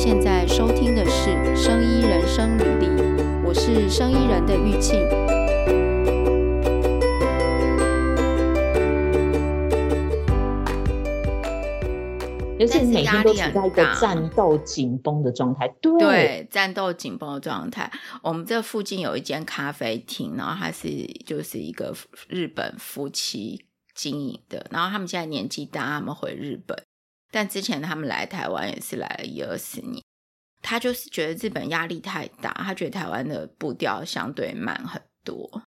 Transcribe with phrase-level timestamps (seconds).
[0.00, 2.86] 现在收听的是《生医人生履历》，
[3.44, 4.96] 我是生医人的玉庆。
[12.60, 17.90] 尤其是每天都处在一个战斗紧绷的状态，对，对，战斗紧绷的状态。
[18.22, 20.88] 我们这附近有一间咖啡厅，然后它是
[21.26, 21.92] 就是一个
[22.28, 23.64] 日本夫妻
[23.96, 26.84] 经营的，然后他们现在年纪大，他们回日本，
[27.30, 30.02] 但之前他们来台湾也是来了一二十年。
[30.62, 35.62] 他就是觉得日本压力太大，他觉得台湾的步调相对慢很多。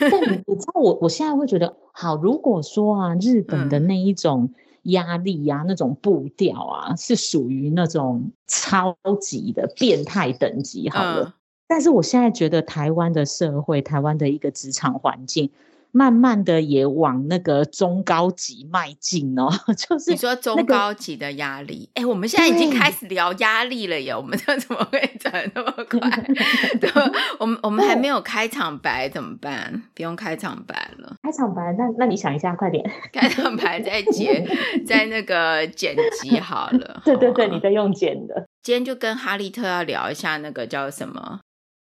[0.00, 4.44] 但你你知道我，我我现在会觉得，好，如果说啊，日本的那一种。
[4.44, 11.24] 嗯压力呀、啊，那种步调啊，是属于那种超级的变态等级，好了。
[11.24, 11.32] 嗯、
[11.66, 15.50] 但是我现在觉得台湾的社会，台湾的一个职场环境。
[15.92, 25.98] 慢慢的也往那个中高级迈进哦， 就是、那个、你说中高级的压力，哎、欸，我们现在已经开始聊压力了耶，我们 这怎么会转那么快？
[26.80, 26.90] 对，
[27.38, 29.82] 我们我们还没有开场白怎么办？
[29.94, 34.46] 不用开场白了，开场白，那那你想一下，快点，开场白再剪，
[34.86, 37.00] 在那个剪辑好了。
[37.04, 38.46] 对对对，你在用剪的。
[38.62, 41.40] 今天就跟哈利特要聊一下那个叫什么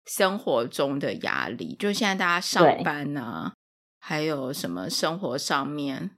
[0.07, 3.53] 生活中的压力，就现在大家上班呢。
[4.05, 6.11] 还有什么生活上面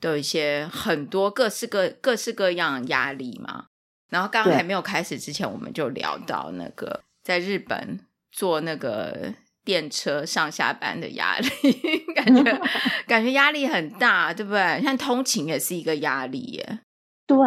[0.00, 3.66] 都有一些很多各式各各式各样的压力嘛。
[4.08, 8.00] 然后刚刚还没有开始之前，我们就聊到那个在日本
[8.32, 9.32] 坐那个
[9.64, 11.48] 电车上下班的压力，
[12.16, 12.60] 感觉
[13.06, 14.82] 感觉压力很大，对不对？
[14.82, 16.80] 像通勤也是一个压力耶。
[17.28, 17.38] 对，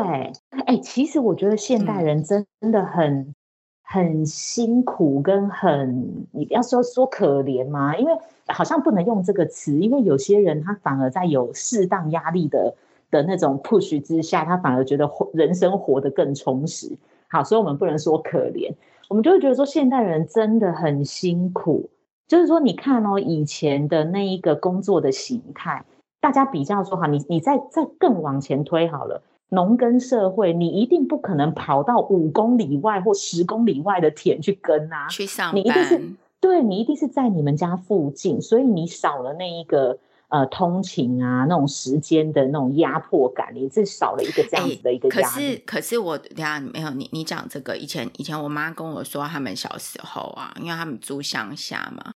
[0.65, 3.35] 哎，其实我觉得现代人真的很、嗯、
[3.83, 8.13] 很辛苦，跟很你不要说说可怜嘛，因为。
[8.47, 12.75] 好像不能用这个词，因为有些人他反而在有适当压力的
[13.09, 16.97] 的那种 push 之下，他反而觉得人生活得更充实。
[17.29, 18.73] 好，所以我们不能说可怜，
[19.07, 21.89] 我们就会觉得说现代人真的很辛苦。
[22.27, 25.85] 就是说，你看哦，以前的那一个工作的形态，
[26.19, 29.23] 大家比较说哈，你你再再更往前推好了，
[29.53, 36.13] 农耕社会，你一定不可能跑到五公里外或十公里外的田去耕啊，去上班，你一定是。
[36.39, 39.97] 对，你一定是在你们家附近，所以你少了那一个
[40.27, 45.23] 呃通勤啊那种时间的那种压迫感，你是少了一个这样子的一个压力。
[45.23, 52.11] 可是可是我等下没有你你讲这个，以前以前我妈跟我说，他们小时候啊，因为他们住乡下嘛，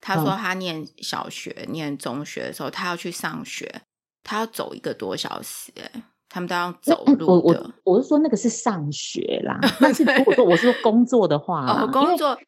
[0.00, 3.82] 她说她念小学、嗯、念中学的时候，她要去上学，
[4.24, 7.26] 她要走一个多小时，哎，他们都要走路的。
[7.26, 12.38] 我我我是说那个是上学啦， 但是如果说我是说工作的话，哦，工作。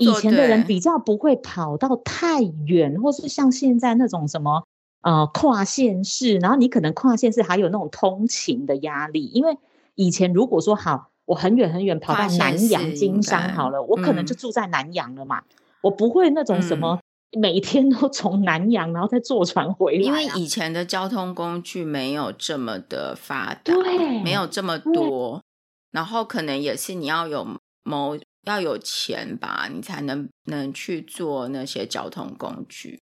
[0.00, 4.64] 以前的人比较不会跑到太远，或是像现在那种什么
[5.02, 9.26] 呃跨县市，然后你可能跨县市还有那种通勤的压力。
[9.26, 9.58] 因为
[9.94, 15.44] 以前如果说好，我很远很远跑到南阳经商好了，我可能就住在南阳了嘛，嗯、
[15.82, 16.98] 我不会那种什么
[17.38, 20.04] 每天都从南洋然后再坐船回来、啊。
[20.04, 25.42] 因为以前的交通工具没有这么的发达，对，没有这么多，
[25.90, 27.46] 然后可能也是你要有
[27.82, 28.18] 某。
[28.46, 33.00] 要有钱吧，你才能能去做那些交通工具。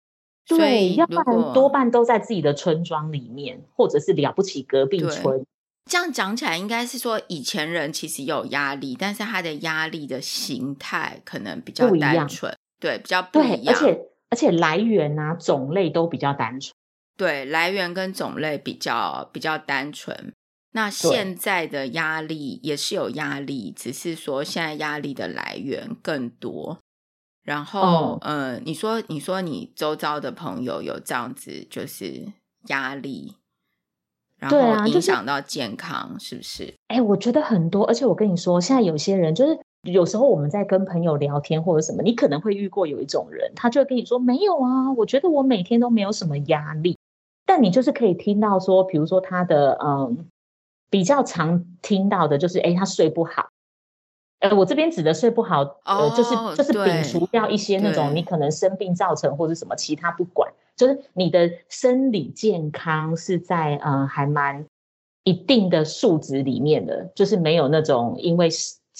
[0.46, 5.42] 对，要不然多半都在自己的村庄里面，或者是了不起隔壁村。
[5.90, 13.74] 这样讲起来，应该是说以前人其实有压力，但是他的压力的形态可能比较单纯，对，比较不一样。
[13.74, 16.72] 而且而且来源啊种类都比较单纯，
[17.16, 20.32] 对，来源跟种类比较比较单纯。
[20.72, 26.78] 那现在的压力也是有压力，只是说现在压力的来源更多。
[27.42, 32.32] 然后，嗯、呃，你说，你说你周遭的朋友有这样子，就是
[32.68, 33.34] 压力，
[34.38, 36.74] 然后影响到健康，是不是？
[36.86, 46.98] 哎、欸，我觉得很多，而且我跟你说，现在有些人就是有时候我们在跟朋友聊天或者什么，你可能会遇过有一种人，他就会跟你说，没有啊，我觉得我每天都没有什么压力，
[47.46, 50.26] 但你就是可以听到说，比如说他的，嗯。
[50.92, 53.50] 比较常听到的就是，哎，他睡不好。
[54.40, 64.66] 呃，我这边指的睡不好，呃，oh, 就是就是摒除掉一些那种你可能生病造成或者什么其他不管，就是你的生理健康是在呃还蛮
[65.22, 68.48] 一定的数值里面的，就是没有那种因为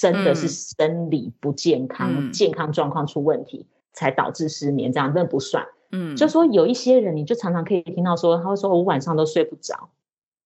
[0.01, 5.67] 真的是生理不健康、嗯、健康状况出问题才导致失眠，这样真的不算。
[5.93, 9.91] 嗯，就说有一些人，你就常常可以听到说，他会说我晚上都睡不着。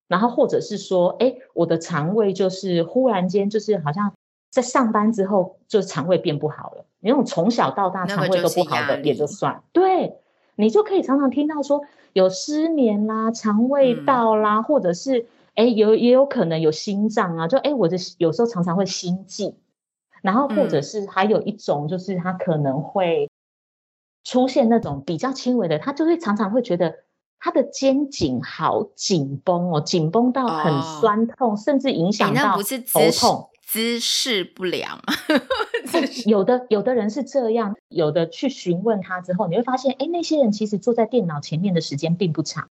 [0.08, 4.12] 然后或者是说，哎，我的肠胃就是忽然间就是好像
[4.50, 6.84] 在上班之后，就肠胃变不好了。
[7.00, 10.16] 那种从小到大肠胃都不好的也就算，对，
[10.56, 19.54] 你就可以常常听到说有失眠啦、肠胃道啦，嗯、或者是哎，有也有可能有心脏啊，就哎，我的有时候常常会心悸，
[20.22, 23.30] 然后或者是还有一种就是他可能会
[24.24, 26.96] 出现那种比较轻微的，他就会常常会觉得
[27.38, 33.50] 他的肩颈好紧绷哦，紧绷到很酸痛，哦、甚至影响到头痛。
[33.66, 35.00] 姿势不良，
[36.26, 42.68] 有的有的人是这样，有的去询问他之后，你会发现，哎，那些人其实坐在电脑前面的时间并不长，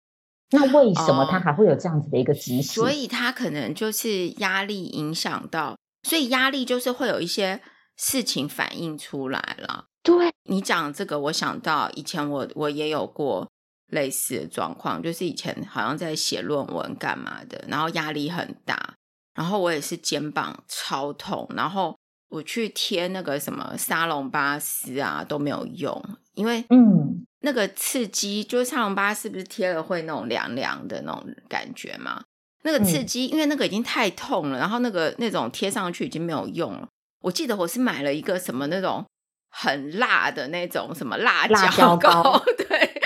[0.53, 2.75] 那为什么他还会有这样子的一个姿势？
[2.75, 7.61] 所以他可能就是压力影响到，所以压力就是会有一些
[7.97, 9.87] 事情反映出来了。
[10.03, 13.49] 对，你讲这个，我想到以前我我也有过
[13.89, 18.95] 类似的状况，就是以前好像在写论文干嘛的，然后压力很大。
[19.35, 21.97] 然后我也是肩膀超痛，然后
[22.29, 26.05] 我去贴那个什么沙龙巴斯啊都没有用，
[26.35, 32.23] 因为嗯，那个刺激就是沙龙巴是不是贴了会那种凉凉的那种感觉嘛？
[32.65, 36.89] 那个刺激，因为那个已经太痛了，然后那个那种贴上去已经没有用了。
[37.21, 39.05] 我记得我是买了一个什么那种
[39.51, 43.03] 很辣的那种什么辣椒，膏， 对，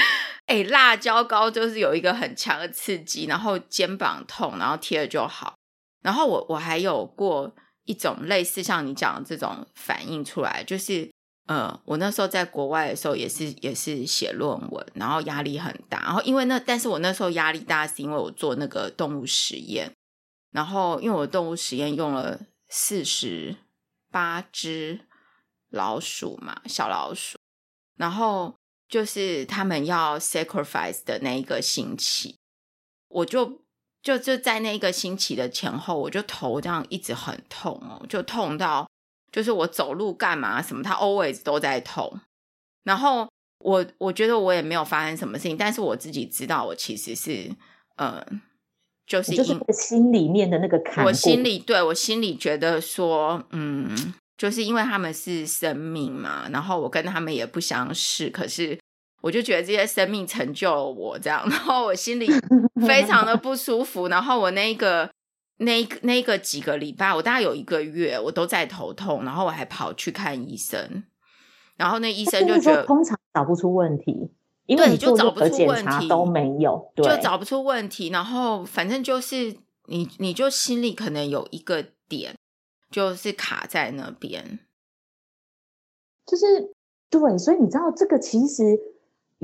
[0.47, 5.55] 哎，辣椒膏就是有一个很强的刺激，然后肩膀痛，然后贴了就好。
[6.03, 7.53] 然后我我还有过
[7.85, 11.11] 一种类似像你讲的这种反应出来，就是
[11.47, 16.01] 呃，我那时候在国外的时候也是也是写论文，然后压力很大。
[16.03, 19.93] 然后因为那，但是我那时候压力大是因为我做那个动物实验，
[20.51, 23.57] 然后因为我动物实验用了四十
[24.11, 25.01] 八只
[25.71, 27.39] 老鼠嘛，小老鼠，
[27.97, 28.57] 然后
[28.89, 32.37] 就是他们要 sacrifice 的那一个星期，
[33.09, 33.65] 我就。
[34.03, 38.89] 就就在那一个星期的前后，我就头这样一直很痛哦，就痛到
[39.37, 42.19] 就是我走路干嘛什么，它 always 都在痛。
[42.85, 43.29] 然后
[43.59, 47.51] 我我觉得我也没有发生什么事情，但是我自己知道我其实是
[47.97, 48.25] 呃，
[49.07, 51.05] 就是就是心里面的那个坎。
[51.05, 58.79] 我心里对我心里觉得说，嗯，就是因为他们是生命嘛，然后我跟他们也不相识，可是。
[59.23, 62.29] 我就觉得这些生命成就了我这样，然后我心里
[62.87, 64.07] 非常的不舒服。
[64.07, 65.11] 然后我那个
[65.59, 71.05] 那个那个几个礼拜，我大概有一个月，我都在头痛，然后我还跑去看医生。
[71.77, 74.31] 然后那医生就觉得通常找不出问题，
[74.67, 78.09] 因为你就找不出问题都没有，对，就找不出问题。
[78.11, 79.57] 然后反正就是
[79.87, 82.35] 你你就心里可能有一个点，
[82.91, 84.61] 就是卡在那边，
[86.27, 86.75] 就是
[87.11, 87.39] 对。
[87.39, 88.63] 所以你知道这个其实。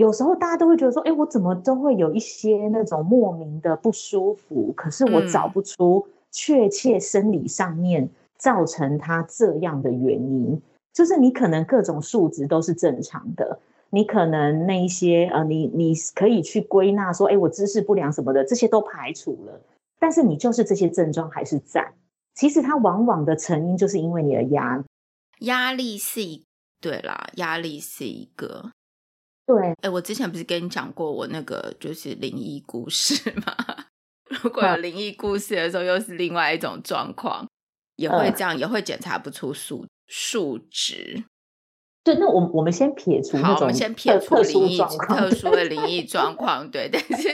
[0.02, 10.60] 有时候大家都会觉得说，哎，我怎么都会有一些那种莫名的不舒服，可是我找不出确切生理上面造成它这样的原因。
[10.92, 13.60] 就是你可能各种数值都是正常的，
[13.90, 19.60] 你可能那一些呃，你你可以去归纳说，哎，我姿势不良什么的，这些都排除了，
[20.00, 21.92] 但是你就是这些症状还是在。
[22.34, 24.84] 其实它往往的成因就是因为你的压力，
[25.46, 26.44] 压力是一，
[26.80, 28.72] 对啦，压力是一个。
[29.54, 33.54] 对，哎，我之前不是跟你讲过我那个就是灵异故事吗？
[34.42, 37.46] 如果有灵异故事的时候，又是另外一种状况，
[37.96, 41.24] 也会这样，也会检查不出数数值。
[42.02, 46.70] 对，那我我们先撇除，好，我们先撇除灵异特殊的灵异 状况。
[46.70, 47.28] 对，但是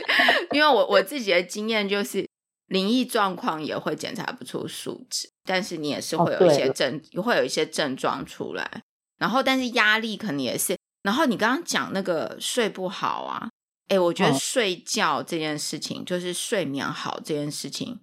[0.50, 2.26] 因为我我自己的经验就是，
[2.67, 8.82] 灵异状况也会检查不出数值，但是你也是会有一些症，哦、会有一些症状出来。
[9.19, 10.78] 然后，但是压力可能也是。
[11.08, 13.48] 然后你刚刚讲那个睡不好啊，
[13.88, 17.98] 哎，我觉得睡觉这件事情，哦、就是睡眠好这件事情，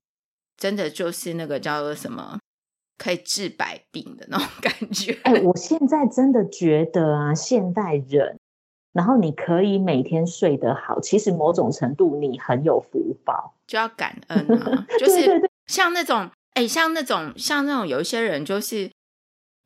[0.58, 2.40] 真的就是那个叫做什么，
[2.98, 5.20] 可以治百病的那种感觉。
[5.22, 8.40] 哎，我现在真的觉得啊，现代人，
[8.92, 14.88] 然后你可以每天睡得好，其实某种程度你很有福报，就要感恩啊。
[15.00, 18.90] 就是像那种，哎，像那种，像那种有一些人就是。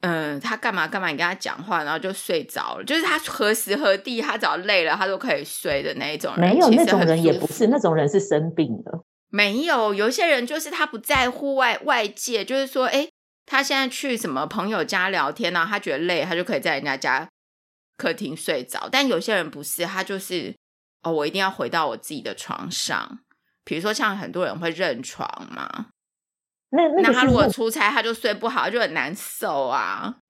[0.02, 1.10] 嗯，他干嘛干嘛？
[1.10, 2.84] 你跟他讲话，然后就睡着了。
[2.86, 6.50] 就是他何时何地，他只要累了，他都可以睡的那一种人。
[6.50, 9.04] 没有那种人，也不是那种人，是生病了。
[9.30, 13.10] 没有，有一些人就是他不在乎外外界，就是说，哎，
[13.46, 15.68] 他现在去什么朋友家聊天呢？
[15.70, 17.28] 他觉得累，他就可以在人家家
[17.98, 18.88] 客厅睡着。
[18.90, 20.56] 但有些人不是，他就是
[21.04, 23.20] 哦，我一定要回到我自己的床上。
[23.66, 25.88] 比如说，像很多人会认床嘛。
[26.72, 30.18] 那那，那他如果出差，他就睡不好，就很难受啊。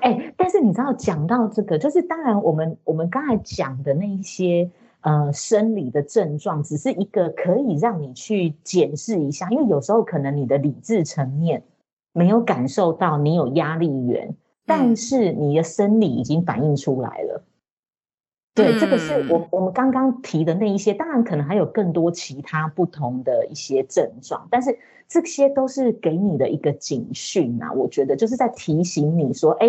[0.00, 4.70] 哎、欸，但是你知道，讲到这个，就是当然，我们我们刚才讲的那一些
[5.00, 11.62] 呃生理的症状，只是一个可以让你去检视一下，因为有时候可能你的理智层面
[12.12, 14.34] 没有感受到你有压力源，
[14.64, 17.42] 但是你的生理已经反映出来了。
[18.52, 24.76] 对，这个是我我们刚刚提的那一些，当然可能还有更多其他不同的一些症状，但是
[25.08, 27.72] 这些都是给你的一个警讯啊。
[27.72, 29.68] 我觉得就是在提醒你说，哎，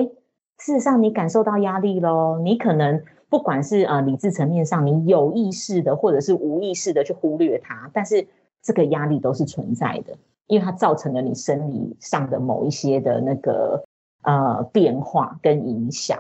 [0.60, 8.28] 事实上你感受到压力咯，你可能不管是呃理智层面上，你有意识的或者是无意识的去忽略它，但是
[8.64, 13.84] 这个压力都是存在的，因为它造成了你生理上的某一些的那个
[14.24, 16.20] 呃变化跟影响。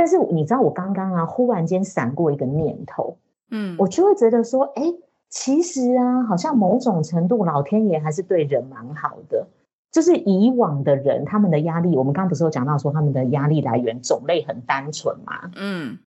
[0.00, 3.18] 但是你知道，我刚刚啊，忽然间闪过一个念头，
[3.50, 4.82] 嗯，我就会觉得说，哎，
[5.28, 9.46] 其实啊，好像某种程度，老天爷还是对人蛮好的。
[9.90, 15.98] 就是以往的人，他们的压力，我们刚刚不是有讲到说，他们的压力来源种类很单纯嘛，嗯，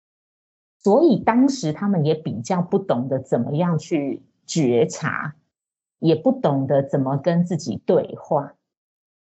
[0.78, 5.34] 所以当时他们也比较不懂得怎么样去觉察，
[5.98, 8.54] 也不懂得怎么跟自己对话。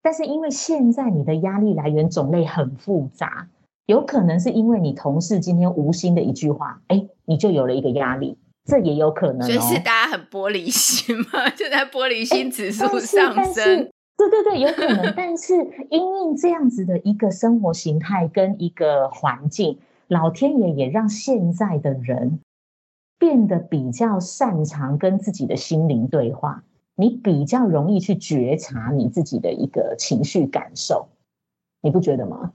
[0.01, 3.49] 但是因为现在你的压力来源种类很复杂。
[3.85, 9.51] 有可能是因为你同事今天无心的一句话，哎，你就有了一个压力，这也有可能、哦。
[9.51, 13.89] 所以是大家很玻璃心嘛， 就在玻璃心指数上升。
[14.17, 15.13] 对对对，有可能。
[15.17, 15.55] 但是
[15.89, 22.39] 因为这样子的一个生活形态跟一个环境，老天爷也让现在的人
[23.17, 26.63] 变得比较擅长跟自己的心灵对话，
[26.95, 31.09] 你比较容易去觉察你自己的一个情绪感受，
[31.81, 32.53] 你不觉得吗？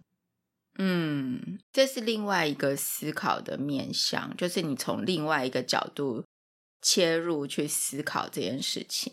[0.79, 6.23] 嗯，这是另外一个思考的面向，就是你从另外一个角度
[6.83, 9.13] 切入去思考这件事情。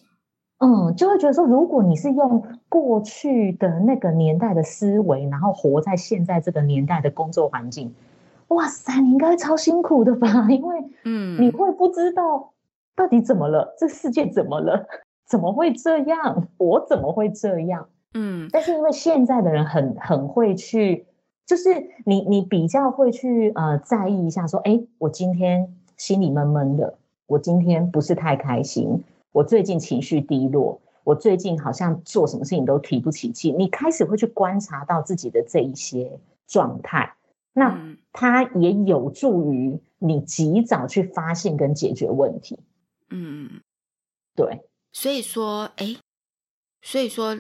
[0.59, 7.93] 嗯，就会觉得说，如果你是用过去的那个年代的思维，然后活在现在这个年代的工作环境，
[8.49, 10.27] 哇塞，你应该超辛苦的吧？
[10.51, 12.53] 因为，嗯，你会不知道
[12.95, 14.85] 到底怎么了，这世界怎么了？
[15.27, 16.47] 怎么会这样？
[16.57, 17.89] 我怎么会这样？
[18.13, 21.07] 嗯，但是因为现在的人很很会去。
[21.45, 26.97] 就是你，你比较会去呃在意一下，说，哎，我今天心里闷闷的，
[27.27, 33.55] 我今天不是太开心，我最近情绪低落，我最近好像做什么事情都提不起劲。
[33.59, 37.13] 你开始会去观察到自己的这一些状态，
[37.51, 37.77] 那
[38.13, 42.57] 它也有助于你及早去发现跟解决问题。
[43.09, 43.61] 嗯，
[44.33, 44.61] 对，
[44.93, 45.97] 所以说，哎，
[46.81, 47.37] 所以说，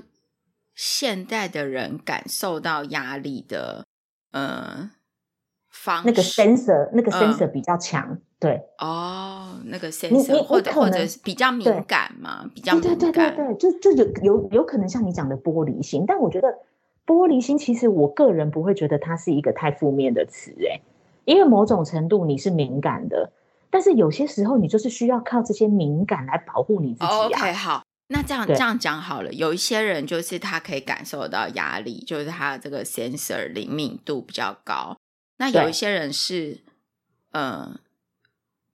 [0.75, 3.85] 现代的人感受到压力的。
[4.33, 4.89] 嗯，
[5.69, 8.61] 方那个 sensor 那个 sensor 比较强，嗯、对。
[8.77, 16.47] 哦，那个 sensor 或者或者是比较敏感嘛，比较敏感，对对对对，就就有有有可能像你讲的玻璃心，但我觉得
[17.05, 20.81] 玻璃心其实我个人不会觉得它是一个太负面的词诶，
[21.25, 23.31] 因为某种程度你是敏感的，
[23.69, 27.27] 但是有些时候你就是需要靠这些敏感来保护你自己啊。
[27.27, 27.83] OK，好。
[28.13, 34.95] 那这样这样讲好了，有一些人就是他可以感受到压力，就是他的这个 sensor 灵敏度比较高。
[35.37, 36.61] 那有一些人是，
[37.31, 37.79] 嗯、呃，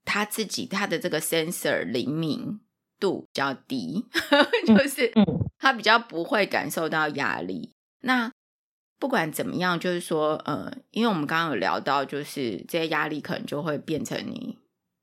[0.04, 2.60] 他自己他的这个 sensor 灵敏
[3.00, 4.06] 度比较低，
[4.68, 5.14] 就是
[5.58, 7.72] 他比较不会感受到压力。
[8.02, 8.30] 那
[9.00, 14.58] 不管怎么样，就是说，呃，因为我们刚刚有聊到，就是这些压力可能就会变成你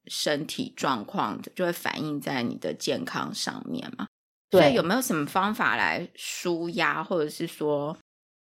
[0.06, 4.06] 身体状况的，就会反映在你的健康上面嘛。
[4.50, 7.96] 所以有没有什么方法来舒压，或者是说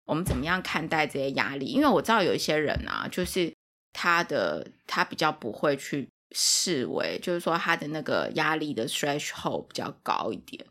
[0.07, 1.67] 我们怎么样看待这些压力？
[1.67, 3.53] 因为我知道有一些人啊，就是
[3.93, 10.65] 他的他比较不会去视为，就是说他的那个压力的 threshold 比较高一点。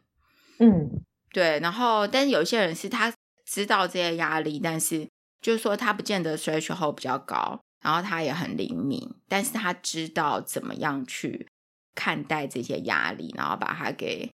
[0.57, 0.89] 嗯，
[1.31, 1.59] 对。
[1.59, 3.13] 然后，但是有一些人是他
[3.45, 5.07] 知道这些压力，但是
[5.39, 11.47] 就是说他不见得 threshold 比较高，然后他也很灵敏，但是他知道怎么样去
[11.93, 14.29] 看待这些压力，然后把它给。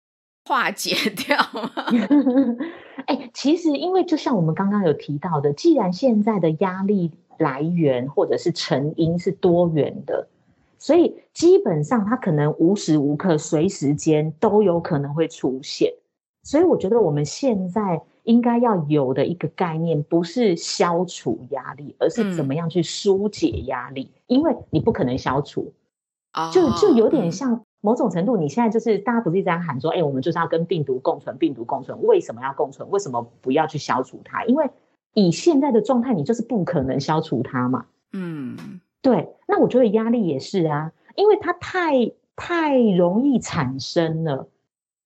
[0.45, 1.71] 化解掉吗？
[3.07, 10.29] 哎，其实因为就像我们刚刚有提到的，既然现在的压力来源或者是成因是多元的，
[10.79, 15.93] 所以基本上它可能无时无刻、随时间都有可能会出现。
[16.43, 25.73] 所以我觉得我们现在应该要有的一个概念，不是消除压力，而是怎么样去疏解压力，嗯、因为你不可能消除，
[26.53, 27.65] 就就有点像。
[27.85, 32.89] 某种程度，你现在就是大家不是这样喊说，哎、欸，我们就是要跟病毒共存，病毒共存，为什么要共存？
[32.89, 34.43] 为什么不要去消除它？
[34.47, 34.71] 因为
[35.13, 37.85] 以现在的状态，你就是不可能消除它嘛。
[38.15, 39.35] 嗯，对。
[39.47, 44.49] 那我觉得压力也是啊，因为它太太容易产生了，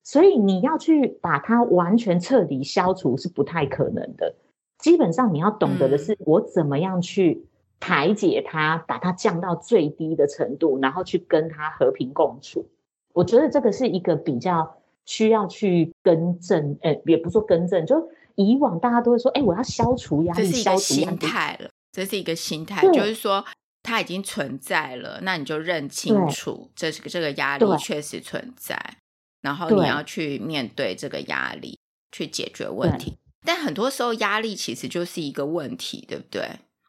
[0.05, 4.37] 所以你要去把它完全彻底消除是不太可能的。
[4.79, 7.45] 基本上你要懂得的是，我怎么样去。
[7.81, 12.67] 排解它，把它降到最低的程度，然后去跟它和平共处。
[13.13, 23.45] 我觉得这个是一个比较需要去更正，诶，也不说更正，就以往大家都会说，哎，我要消除压力，这是一个心态了，这是一个心态，就是说
[23.83, 28.79] 它已经存在了，那你就认清楚这是这个压力确实存在，
[29.41, 31.79] 然后你要去面对这个压力，
[32.13, 33.17] 去解决问题。
[33.47, 36.49] 但很多时候压力其实就是一个问题，对不对？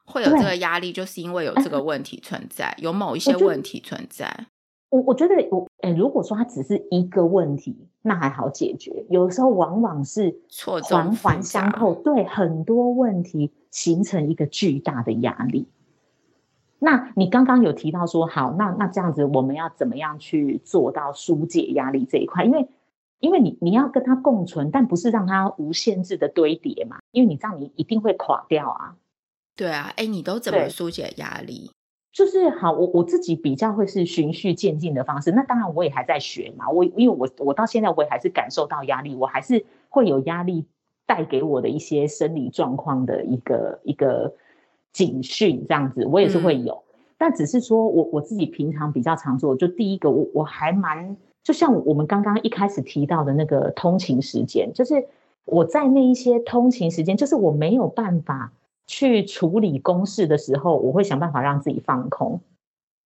[0.09, 4.47] 会有这个压力，就是因为有这个问题存在，有某一些问题存在。
[4.89, 9.05] 我我觉得我诶，如果说它只是一个问题，那还好解决。
[9.09, 10.35] 有的时候往往是
[10.83, 15.67] 环环相扣，对很多问题形成一个巨大的压力。
[16.79, 22.43] 那你刚刚有提到说，好，那那这样子我们要怎么样去做到疏解压力这一块？
[22.45, 22.67] 因为
[23.19, 28.95] 因为你你要跟它共存，但不是让它无限制的堆叠嘛，因为你这样你一定会垮掉啊。
[29.59, 31.69] 对啊，哎，你都怎么疏解压力？
[32.13, 35.33] 就是好，我我自己比较会是循序渐进的方式。
[35.33, 36.69] 那当然，我也还在学嘛。
[36.69, 40.65] 我因为我我到现在我也还是感受到压力，我还是会有压力
[41.05, 44.33] 带给我的一些生理状况的一个一个
[44.93, 46.81] 警讯，这样子我也是会有。
[46.93, 55.05] 嗯、但只是说我我自己平常比较常做，就第一个我我还蛮就像我们刚刚一开始提到的那个通勤时间，就是
[55.43, 58.53] 我在那一些通勤时间，就是我没有办法。
[58.89, 62.41] 去处理公事的时候，我会想办法让自己放空，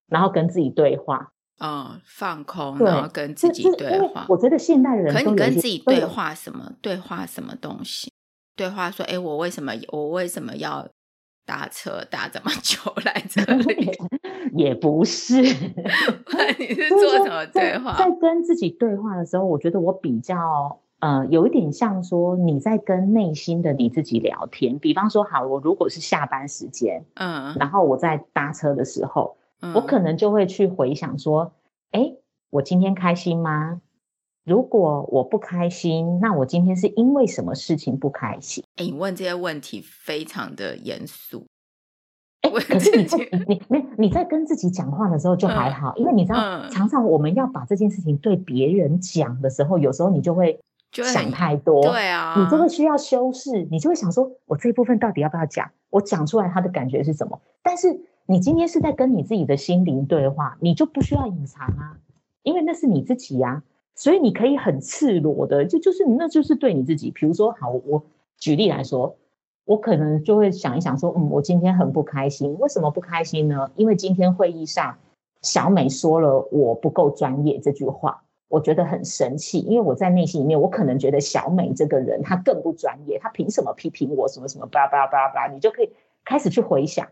[0.07, 1.33] 然后跟自己对话。
[1.59, 4.25] 嗯，放空，然后跟自己对话。
[4.29, 6.71] 我觉得现代人可以跟自己对话什么？
[6.81, 8.09] 对话什么东西？
[8.55, 10.87] 对话说：“哎，我为什么我为什么要
[11.45, 13.91] 搭车搭这么久来这里？”
[14.55, 15.41] 也不是，
[16.59, 17.97] 你是做什么对话？
[17.97, 20.79] 在跟自己对话的时候，我觉得我比较。
[21.03, 24.79] 呃，有一点像说你在跟内心的你自己聊天。
[24.79, 31.51] 比方说，好，我如果是下班时间，嗯，然后我在搭车的时候，嗯，我可能就会去回想说，
[31.91, 32.13] 哎，
[32.51, 33.81] 我今天开心吗？
[34.45, 38.63] 如果我不开心，那我今天是因为什么事情不开心？
[38.77, 41.45] 哎，你问这些问题非常的严肃。
[42.43, 43.05] 哎，可是你
[43.49, 50.57] 你你你在跟自己讲话的时候就还好，嗯，因为你知道，嗯，常常我们要把这件事情对别人讲的时候，有时候你就会。
[50.93, 55.71] 就想太多，对啊，你就会需要修饰，你就会想说，我这一部分到底要不要讲？
[55.89, 57.41] 我讲出来他的感觉是什么？
[57.63, 61.97] 但是你今天是在跟你自己的心灵对话，你就不需要隐藏啊，
[62.43, 63.63] 因为那是你自己呀，
[63.95, 67.09] 所以你可以很赤裸的，就就是那就是对你自己。
[67.09, 68.03] 比如说，好，我
[68.37, 69.15] 举例来说，
[69.65, 73.71] 我可能就会想一想说，嗯，我今天很不开心，为什么不开心呢？
[73.75, 74.97] 因为今天会议上
[75.41, 78.22] 小美说了我不够专业这句话。
[78.53, 85.51] 我觉得很生气，因为我在内心里面，我可能觉得小美这个人她更不专业，她凭什么批评我什么什么巴拉巴拉巴拉巴拉？
[85.51, 85.89] 你就可以
[86.23, 87.07] 开始去回想，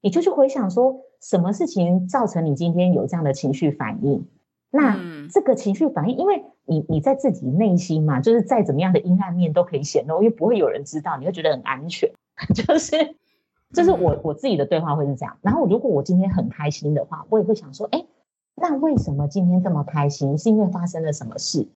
[0.00, 4.28] 你就去回想说，什么事情造成你今天有这样的情绪反应？
[4.70, 4.96] 那
[5.32, 12.08] 这个情绪反应，因为你你在自己内心嘛，就是再怎么样的阴暗面都可以显露，因为不会有人知道，你会觉得很安全。
[12.54, 13.16] 就是
[13.72, 15.38] 就是我我自己的对话会是这样。
[15.42, 18.04] 然后如果我今天很开心的话，我也会想说，哎。
[18.60, 20.36] 那为什么今天这么开心？
[20.36, 21.68] 是因为发生了什么事？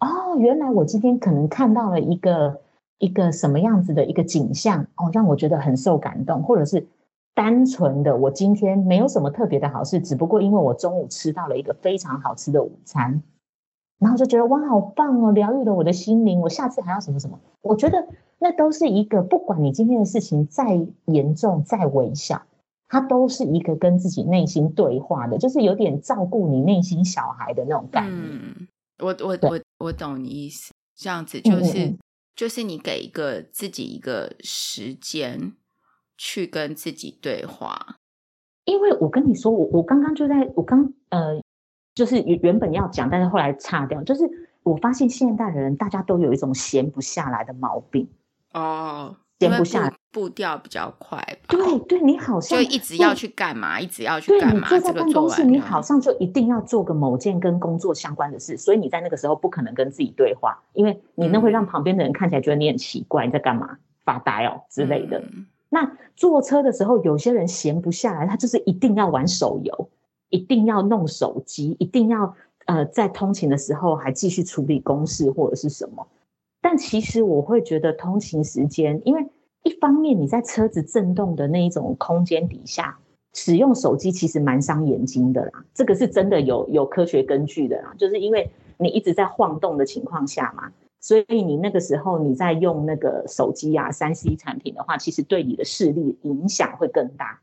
[0.00, 2.60] 哦，原来我今天可能看到了一个
[2.98, 6.86] 一个什么样子的一个景象哦，让我觉得很受感动，或者是
[7.34, 13.22] 单纯的我今天没有什么特别的好事，只不过因为我中午吃到了一个非常好吃的午餐，
[13.98, 17.38] 然后就觉得哇，好棒哦，疗愈了我的心灵，我下次还要什么什么？
[17.60, 22.42] 我觉得那都是一个，不管你今天的事情再严重、再微小。
[22.92, 28.12] 它都是一个跟自己内心对话的，就是有点照顾你内心小孩的那种感觉。
[28.14, 31.98] 嗯，我我我我懂你意思，这样子就是嗯嗯嗯
[32.36, 35.54] 就是你给一个自己一个时间
[36.18, 37.96] 去跟自己对话。
[38.66, 41.40] 因为我跟你说，我我刚刚就在我刚呃，
[41.94, 44.28] 就是原本要讲，但是后来岔掉，就是
[44.64, 48.06] 我发现现代的人大家都有一种闲不下来的毛病
[48.52, 49.16] 哦。
[49.48, 51.56] 闲不下来，步调比较快吧。
[51.56, 54.68] 对对，你好像就一直要去干嘛，一直要去干嘛。
[54.68, 63.78] 对，你坐在办公室，你好像就一定要做个某件跟工作相关的事，所以你在那个时候不可能跟自己对话，因为你那会让旁边的人看起来觉得你很奇怪，你在干嘛？
[64.04, 65.18] 发呆哦之类的。
[65.18, 65.46] 嗯。
[65.68, 69.88] 那坐车的时候，有些人闲不下来，他就是一定要玩手游，
[70.28, 72.34] 一定要弄手机，一定要
[72.66, 76.06] 呃在通勤的时候还继续处理公事或者是什么。
[76.62, 79.28] 但其实我会觉得通勤时间，因为
[79.64, 82.96] 一方面你在车子震动的那一种空间底下
[83.34, 85.64] 使用手机，其实蛮伤眼睛的啦。
[85.74, 88.48] 这个是真的有有科学根据的啦，就是因为
[88.78, 97.40] 你一直在晃动的情况下嘛，所以你那个时候你在用那个手机啊、三 C 产品的话，其实对你的视力影响会更大。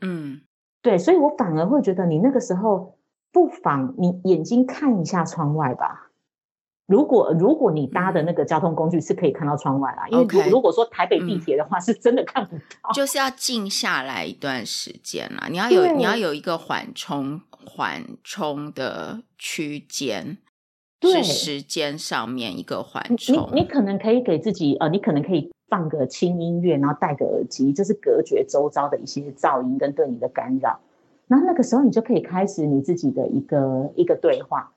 [0.00, 0.40] 嗯，
[0.82, 2.96] 对，所以我反而会觉得你那个时候
[3.32, 6.03] 不妨你眼睛看一下窗外吧。
[6.86, 15.48] 如果如果你搭的那个交通工具是可以看到窗外啦，嗯、因为如如果说台北地铁的话，是真的看不到，就是要静下来一段时间啦。
[15.48, 20.36] 你要有你要有一个缓冲缓冲的区间，
[21.00, 23.48] 是时间上面一个缓冲。
[23.54, 30.78] 你你可能可以给自己呃，你可能可以放个轻音乐，然后戴个耳机，就是隔绝周遭的一些噪音跟对你的干扰。
[31.28, 34.70] 然后那个时候你就可以开始你自己的一个一个对话。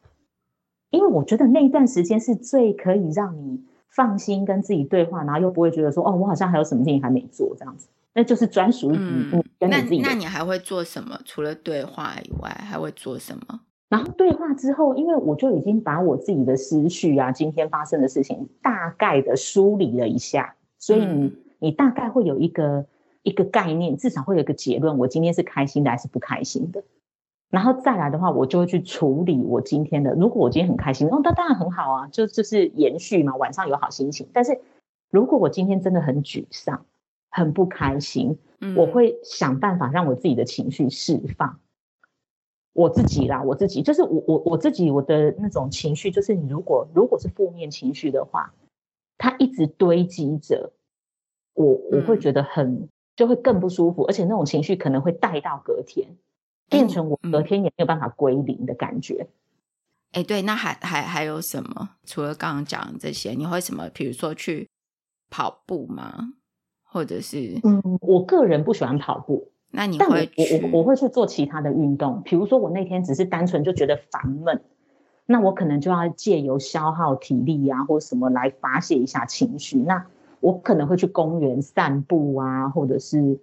[0.90, 10.00] 因为我觉得那一段时间是最可以让你放心跟自己对话，然后又不会觉得说哦，我好像还有什么事情还没做这样子，那就是专属于你、嗯、跟你自己。
[10.00, 11.20] 那那你还会做什么？
[11.26, 13.62] 除了对话以外，还会做什么？
[13.90, 22.86] 然后对话之后，因为我就已经把我自己的思绪啊，今天发生的事情大概的梳理了一下，所以你、嗯、你大概会有一个
[23.24, 26.84] 一个概念，至少会有一个结论，我今天是开心的还是不开心的。
[27.50, 30.14] 然后再来的话，我就会去处理我今天的。
[30.14, 34.28] 如果我今天很开心，哦，那当然很好啊，就就是延续嘛，晚上有好心情。
[34.34, 34.60] 但是
[35.10, 36.86] 如果我今天真的很沮丧、
[37.30, 41.60] 很不开心，嗯，我会想办法让我自己的情绪释放。
[42.74, 48.54] 我自己啦，我自己就是我我我自己我的那种情绪，就是你如果如果是负面情绪的话，
[49.18, 50.74] 它一直堆积着，
[51.54, 56.10] 我我会觉得很就会更不舒服，而且那种情绪可能会带到隔天。
[56.70, 59.28] 变成我隔天也没有办法归零的感觉。
[60.12, 61.90] 哎、嗯嗯，对，那还还还有什么？
[62.06, 63.90] 除了刚刚讲的这些，你会什么？
[63.94, 64.70] 比如说去
[65.30, 66.34] 跑步吗？
[66.84, 67.60] 或者是……
[67.64, 69.52] 嗯，我个人不喜欢跑步。
[69.72, 70.58] 那你会去？
[70.62, 72.22] 我我我会去做其他的运动。
[72.24, 74.64] 比如说，我那天只是单纯就觉得烦闷，
[75.26, 79.78] 那我可能就要借由消耗体力啊，或什么来发泄一下情绪。
[79.80, 80.06] 那
[80.40, 83.40] 我可能会去公园散步啊，或者是。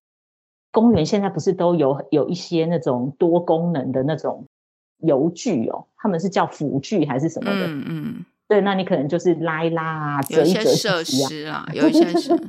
[0.75, 4.45] 公园现在不是都有有一些那种多功能的那种
[4.99, 5.87] 游具哦？
[5.97, 7.67] 他们是叫辅具还是什么的？
[7.69, 12.41] 嗯嗯，对，那你可能就是拉一拉啊，折一折设施啊， 有一些设施。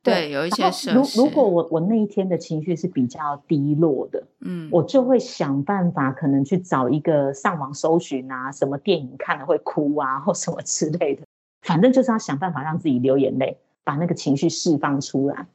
[0.00, 0.92] 对，有一些设施。
[0.92, 11.22] 如如果我我那一天的情绪是比较低落的，嗯，我就会想办法，可能去找一个上网搜寻啊，什么电影看了会哭啊，或什么之类的，
[11.62, 15.46] 反正就是要想办法让自己流眼泪，把那个情绪释放出来。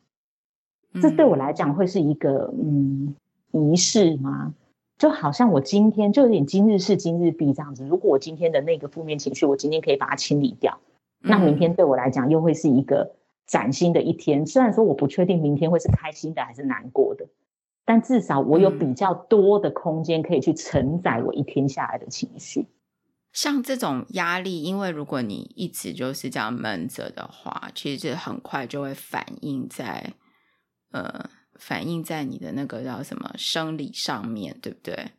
[1.01, 3.15] 这对我来讲会是一个嗯
[3.51, 4.53] 仪式吗？
[4.97, 7.85] 就好像我今天就有点今日事今日毕这样子。
[7.85, 10.79] 如果我今天的那个负面情绪，我今天可以把它清理掉，
[11.19, 13.15] 那明天对我来讲又会是一个
[13.47, 14.45] 崭新的一天。
[14.45, 17.25] 虽然说我不确定明天会是开心的还是难过的，
[17.85, 22.67] 但至少我有比较多的空间可以去承载我一天下来的情绪。
[23.33, 30.13] 像这种压力，因为如果你一直就是这样闷着的话，其实很快就会反映在。
[30.93, 31.29] 呃，
[31.59, 35.11] 反映在你的那个叫什么生理上面对不对？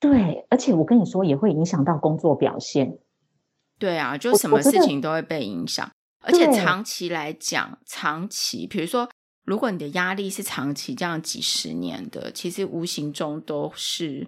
[0.00, 2.98] 对，而且我跟你说，也会影响到工作表现。
[3.78, 5.90] 对啊，就什么事情都会被影响，
[6.20, 9.10] 而且长期来讲，长期，比如说，
[9.44, 14.26] 如果你的压力是长期这样几十年的，其实无形中都是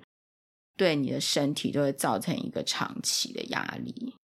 [0.77, 4.15] 对你的身体都会造成一个长期的压力。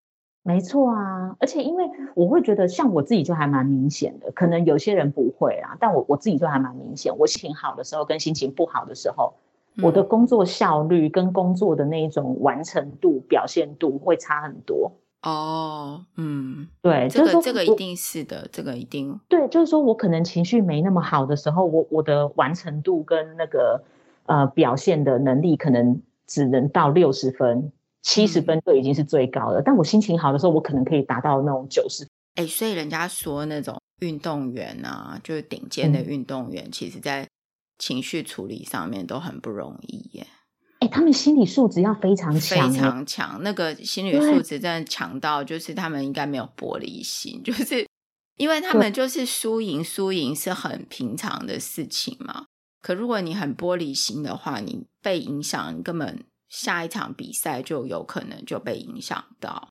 [0.44, 7.16] 没错啊，而且因为我会觉得，像我自己就还蛮明显的，可能有些人不会啊，但我我自己就还蛮明显。
[7.16, 9.34] 我心情好的时候跟心情不好的时候，
[9.76, 14.90] 嗯，我的工作效率跟工作的那一种完成度、表现度会差很多。
[15.22, 23.84] 哦，嗯，对，这个就是这个一定是的，这个一定对，就是说我可能情绪没那么好的时候，我我的完成度跟那个
[24.26, 27.70] 呃表现的能力可能只能到六十分。
[28.02, 32.06] 七十分就已经是最高了，嗯，但我心情好的时候，我可能可以达到那种九十。
[32.34, 37.28] 哎，所以人家说那种运动员啊，就是顶尖的运动员，嗯，其实在
[37.78, 40.26] 情绪处理上面都很不容易耶。
[40.80, 43.40] 哎，他们心理素质要非常强，非常强。
[43.42, 47.86] 那个心理素质真的强到，就是他们应该没有玻璃心， 就是
[48.36, 52.46] 因为他们就是输赢输赢是很平常的事情嘛。
[52.80, 56.24] 可如果你很玻璃心的话，你被影响，你根本。
[56.52, 59.70] 下一场比赛就有可能就被影响到。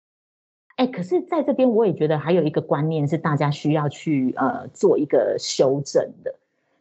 [0.78, 6.34] 哎，可是在这边我也觉得还有一个观念是大家需要去呃做一个修正的，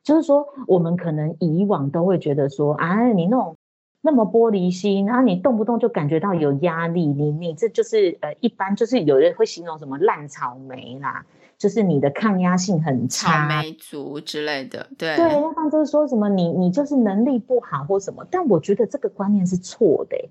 [0.03, 3.57] 就是说我们可能以往都会觉得说，啊，你那种
[4.01, 11.27] 那么玻璃心，然后你动不动就感觉到有压力，你你这就是呃一般就是有人会形容什么烂草莓啦。
[11.61, 20.31] 就是你的抗压性很差，草莓族之类的，对对，要不然就是说什么你你就是能力不好或什么，但我觉得这个观念是错的，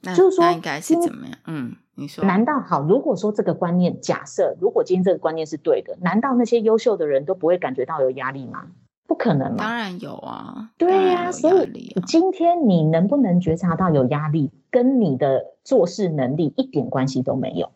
[0.00, 1.36] 那就是说那应该是怎么样？
[1.44, 2.80] 嗯，你说，难道好？
[2.80, 8.68] 如果说这个观念，假设如果今天这个观念是对的，难道那些优秀的人都不会感觉到有压力吗？
[9.06, 9.56] 不可能嘛？
[9.58, 17.70] 当然有啊，对呀、啊，所以今天你能不能觉察到有压力，跟你的做事能力一点关系都没有，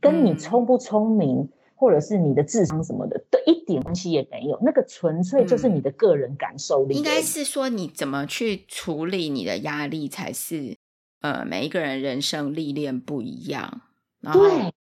[0.00, 1.40] 跟你聪不聪明。
[1.40, 4.58] 嗯或者是你的智商什么的，都，一点关系也没有。
[4.62, 6.96] 那个纯粹就是你的个人感受力。
[6.96, 10.76] 应该是说你怎么去处理你的压力，才是
[11.20, 13.82] 呃每一个人人生历练不一样。
[14.32, 14.72] 对，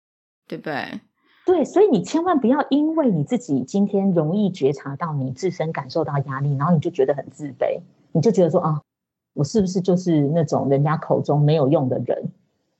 [0.47, 1.01] 对不对？
[1.45, 7.81] 对，所以你千万不要因为你自己今天容易觉察到你自身感受到压力，然后你就觉得很自卑，
[8.13, 8.81] 你就觉得说啊，
[9.33, 12.31] 我是不是就是那种人家口中没有用的人？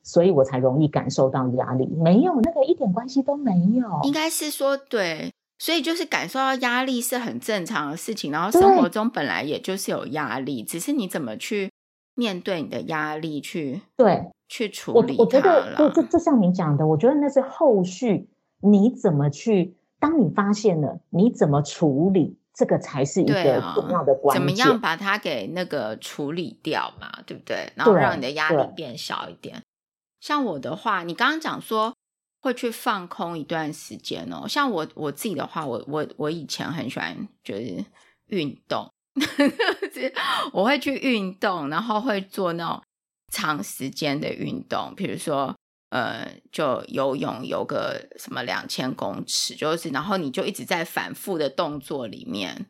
[0.06, 4.00] 所以我才容易感受到压力，没有那个一点关系都没有。
[4.04, 8.30] 应该是说对，所以就是感受到压力是很正常的事情。
[8.30, 11.72] 然后生活中本来也就是有压力，只是你怎么去
[12.14, 15.18] 面对你的压力，去对去处理它。
[15.18, 18.28] 我我觉得，就就就像你讲的，我觉得那是后续
[18.60, 24.40] 你怎么去，当你发现了，你怎么处理，这个才是一个重要的关键。
[24.40, 27.72] 怎么样把它给那个处理掉嘛，对不对？
[27.74, 29.60] 然后让你的压力变小一点。
[30.20, 31.94] 像我的话，你刚刚讲说
[32.40, 34.48] 会去放空一段时间哦。
[34.48, 37.84] 像我我自己的话，我我我以前很喜欢就是
[38.26, 38.90] 运动，
[40.52, 42.82] 我会去运动，然后会做那种
[43.32, 45.54] 长时间的运动，比如说
[45.90, 52.66] 呃，就游泳游个什么两千公尺，就是然后你就一直在反复的动作里面，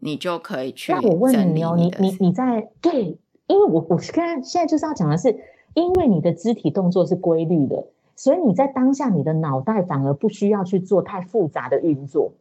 [0.00, 0.92] 你就可以去。
[0.92, 5.34] 那我问你哦，你你你在对，因为我我现在现在就是要讲的是。
[5.76, 7.84] 因为你的肢体动作是规律的，
[8.16, 12.32] 所以你在当下你的脑袋反而不需要去做太复杂的运作。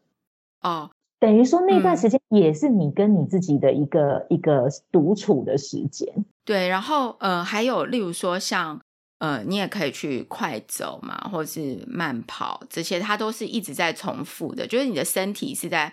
[0.61, 6.07] 哦，等于说那段时间也是你跟你自己的一个、嗯、一个独处的时间。
[6.45, 8.79] 对，然后呃，还有例如说像
[9.19, 15.91] 呃，你也可以去快走嘛，或是慢跑，这些它都是一直在重复的，就是你的身体是在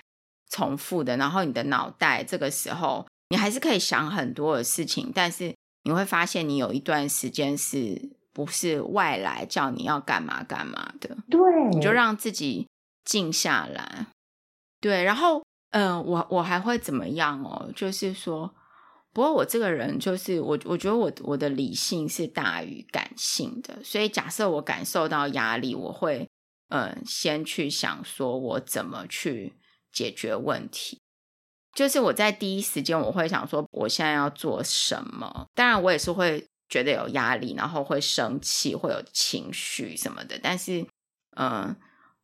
[0.48, 5.52] 重复的，然后你的脑袋这个时候你还是可以想很多的事情，但是。
[5.84, 11.16] 你会发现，你有一段时间是不是外来叫你要干嘛干嘛的？
[11.28, 11.40] 对，
[11.70, 12.68] 你就让自己
[13.04, 14.06] 静下来。
[14.80, 17.70] 对，然后，嗯、呃，我我还会怎么样哦？
[17.74, 18.54] 就是说，
[19.12, 26.28] 不过我这个人就是我，我觉得我我的理性是大于感性的，所以假设我感受到压力，我会
[26.68, 29.54] 嗯、呃，先去想说我怎么去
[29.92, 31.01] 解决问题。
[31.74, 35.46] 就是我在第一时间，我会想说，我现在要做什么？
[35.54, 40.38] 当然，我也是会觉得有压力，然后会生气，会有情绪什么的。
[40.42, 40.86] 但是，
[41.36, 41.74] 嗯，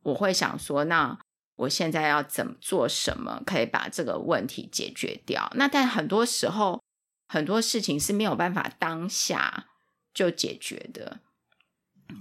[0.03, 1.17] 我会想说，那
[1.55, 5.51] 我现在要怎么做什么，可以把这个问题解决掉？
[5.55, 6.81] 那但很多时候，
[7.27, 9.65] 很多事情是没有办法当下
[10.13, 11.19] 就解决的。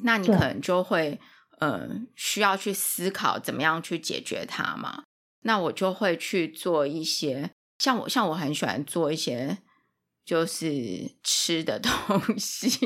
[0.02, 1.20] 那你可能就会，
[1.60, 5.04] 嗯，需要去思考怎么样去解决它嘛。
[5.42, 9.58] 那我就会去做一些，像我像我很喜欢做一些
[10.24, 12.76] 就是吃的 东西，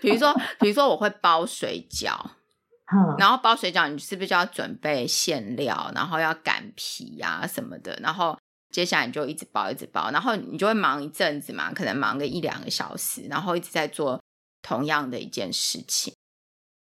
[0.00, 2.18] 比如说比如说我会包水饺，
[3.18, 8.36] 然后包水饺你是不是就要准备馅料，然后要擀皮啊什么的，然后
[8.70, 14.20] 接下来你就一直包一直包，然后你就会忙一阵子嘛，可能忙个一两个小时，然后一直在做
[14.62, 16.14] 同样的一件事情。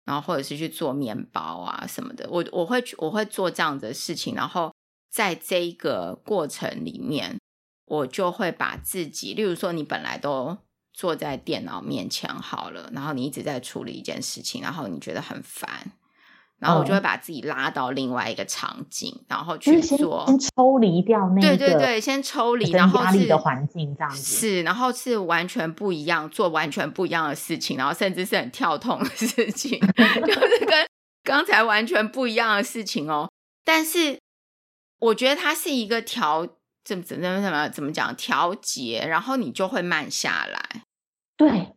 [0.03, 4.71] 然后或者是去做面包啊什么的，我我会我会做这样子的事情，然后。
[5.11, 7.37] 在这一个过程里面，
[7.85, 10.57] 我就会把自己，例如说，你本来都
[10.93, 15.91] 坐在电脑面前好了，然后你一直在处理一件事情，然后你觉得很烦，
[16.59, 29.77] 然后我就会把自己拉到另外一个场景，嗯、然后去做，先，先抽离掉那个，对对对，先抽离，然后压力的环境这样子，是，然后是完全不一样，做完全不一样的事情，然后甚至是很跳痛的事情，
[30.25, 30.87] 就是跟
[31.23, 33.29] 刚才完全不一样的事情哦，
[33.65, 34.17] 但是。
[35.01, 36.47] 我觉得它是一个调，
[36.85, 40.83] 怎么怎么怎么怎么讲调节，然后你就会慢下来。
[41.35, 41.73] 对，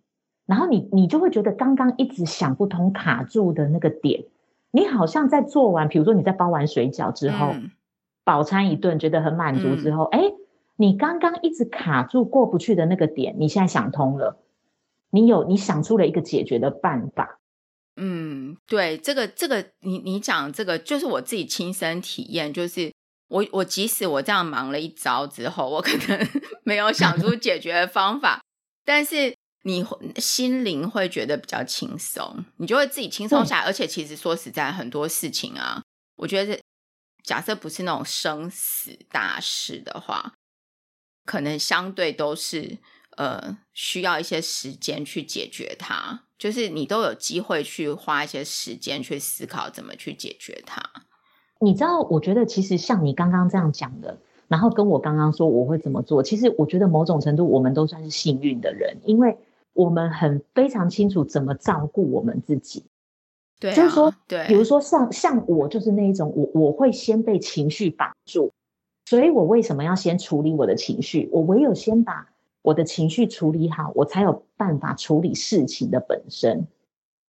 [0.46, 4.26] 然后你你就会觉得刚刚一直想不通、卡住的那个点，
[4.70, 7.70] 你好像在做完，比如说你在包完水饺之后，嗯、
[8.24, 10.32] 饱餐一顿，觉得很满足之后，哎、嗯，
[10.76, 14.38] 你刚刚一直卡住过不去的那个点，你现在想通了，
[15.10, 17.40] 你有你想出了一个解决的办法。
[17.96, 22.92] 嗯，对，这个这个你你讲这个就是我自己亲身体验，就是。
[23.28, 26.28] 我我即使我这样忙了一招之后，我可能
[26.64, 28.42] 没有想出解决的方法，
[28.84, 29.84] 但是你
[30.16, 33.64] 心灵会觉得比较轻松，你就会自己轻松下来。
[33.64, 35.82] 而且其实说实在，很多事情啊，
[36.16, 36.60] 我觉得
[37.22, 40.34] 假设不是那种生死大事的话，
[41.24, 42.78] 可能相对都是
[43.16, 50.82] 呃需要一些时间去解决它，就是你都有机会去花一些时间去思考怎么去解决它。
[51.64, 59.36] 你知道，我觉得其实像你刚刚这样讲的，然后跟我刚刚说我会怎么做，其实我觉得某种程度我们都算是幸运的人，因为
[59.72, 62.84] 我们很非常清楚怎么照顾我们自己。
[63.58, 68.52] 对啊，就是说，对，比如说像像我就是那一种，我我会先被情绪绑住，
[69.06, 71.28] 所以我为什么要先处理我的情绪？
[71.32, 72.28] 我唯有先把
[72.62, 76.66] 我的情绪处理好，我才有办法处理事情的本身。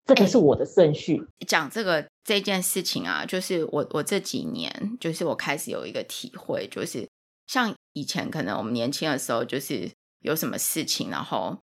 [0.06, 1.16] 这个是我的顺序。
[1.38, 7.08] 欸，讲这个这件事情啊，就是我我这几年，就是我开始有一个体会，就是
[7.46, 9.90] 像以前可能我们年轻的时候，就是
[10.20, 11.58] 有什么事情，然后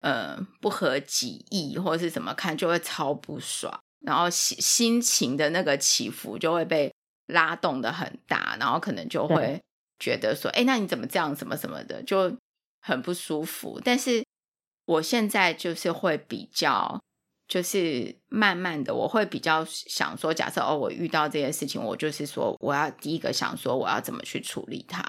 [0.00, 6.92] 呃不合己意或者是怎么看，就会超不爽，然后心心情的那个起伏就会被
[7.28, 9.58] 拉动的很大，然后可能就会
[9.98, 12.36] 觉得说，哎，那你怎么这样，什么什么的，就
[12.82, 13.80] 很不舒服。
[13.82, 14.22] 但是
[14.84, 17.00] 我现在就是会比较。
[17.48, 25.02] 就是慢慢的，我会比较想说，假设哦，我遇到这件事情，我就是说，我要第一个想说，我要怎么去处理它，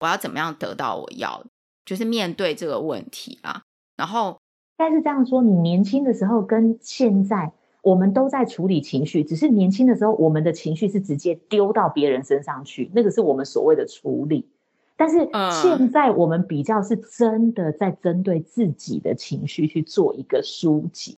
[0.00, 1.44] 我要怎么样得到我要，
[1.84, 3.62] 就是面对这个问题啊。
[3.96, 4.40] 然后，
[4.76, 7.52] 但是这样说，你年轻的时候跟现在，
[7.82, 14.48] 我们都在处理情绪，只是年轻的时候，我们的情绪是直接丢到别人身上去，那个是我们所谓的处理。
[14.96, 15.28] 但是
[15.62, 21.14] 现在我们比较是真的在针对自己的情绪去做一个疏解。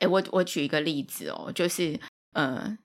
[0.00, 1.98] 哎，我我举一个例子哦，就是，
[2.32, 2.76] 呃，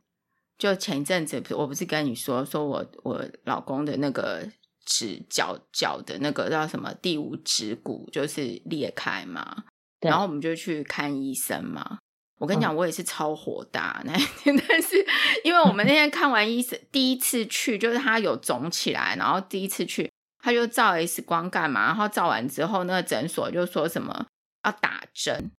[0.57, 4.47] 就前一阵子，我不是跟你说，说我我老公的那个
[4.85, 9.63] 指脚脚的那个叫什么第五指骨就是裂开嘛，
[10.01, 11.97] 然后我们就去看医生嘛。
[12.37, 14.97] 我跟你讲，我也是超火大 那天，但是
[15.45, 24.27] 因为我们那天看完医生，第一次去就是他有肿起来，然后第一次去他就照 X 光干嘛，然后照完之后，那个诊所就说什么
[24.65, 25.49] 要打针。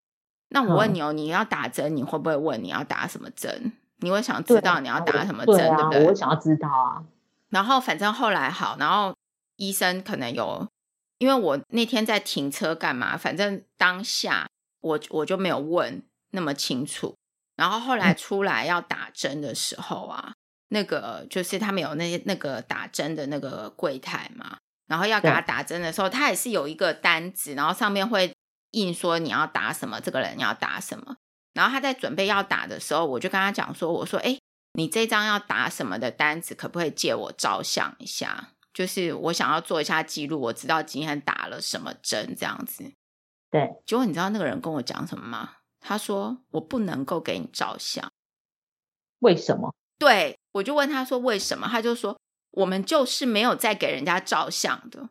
[0.51, 3.73] 那我问你哦，你要打针，你会不会问你要打什么针？
[3.99, 6.05] 你会想知道你要打什么针，对，对不对？
[6.05, 7.03] 我想要知道啊。
[7.49, 9.15] 然后反正后来好，然后
[9.57, 10.69] 医生可能有，
[11.19, 13.17] 因为我那天在停车干嘛？
[13.17, 14.47] 反正当下
[14.81, 17.15] 我我就没有问那么清楚。
[17.57, 20.35] 然后后来出来要打针的时候啊，嗯、
[20.69, 28.33] 那个就是他们有那那个打针的那个柜台嘛，然后要给他打针的时候，他也是有一个单子，然后上面会。
[28.77, 31.17] 硬说你要打什么，这个人要打什么，
[31.55, 34.39] 然后他在准备要打的时候，我就跟他讲说：“我说，哎，
[34.75, 38.51] 你这张要打什么的单子，可不可以借我照相一下？
[38.75, 42.93] 就是我想要做一下记录，我知道今天打了什么针，这样子。”
[43.51, 45.55] 对，结果你知道那个人跟我讲什么吗？
[45.81, 48.13] 他说：“我不能够给你照相。”
[49.21, 49.73] 为什么？
[49.99, 52.19] 对，我就问他说：“为什么？”他就说
[52.53, 55.09] ：“我们就是没有在给人家照相的。”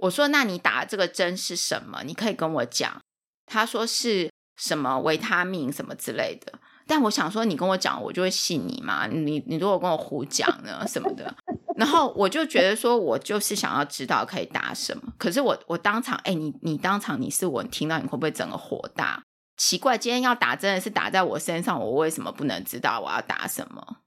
[0.00, 2.02] 我说：“那你打这个针是什么？
[2.04, 3.00] 你可以跟我讲。”
[3.46, 6.52] 他说是什么维他命什么之类的。
[6.86, 9.06] 但我想说，你跟我讲，我就会信你嘛。
[9.06, 11.34] 你你如果跟我胡讲呢什么的，
[11.76, 15.12] 然后我就觉得说，我就是想要知道可以打什么。
[15.18, 19.22] 可是我我当场，哎，你你当场你是我，你听到你会不会整个火大？
[19.56, 23.98] 奇怪，今天要打针的是打在我身上，我为什么不能知道我要打什么？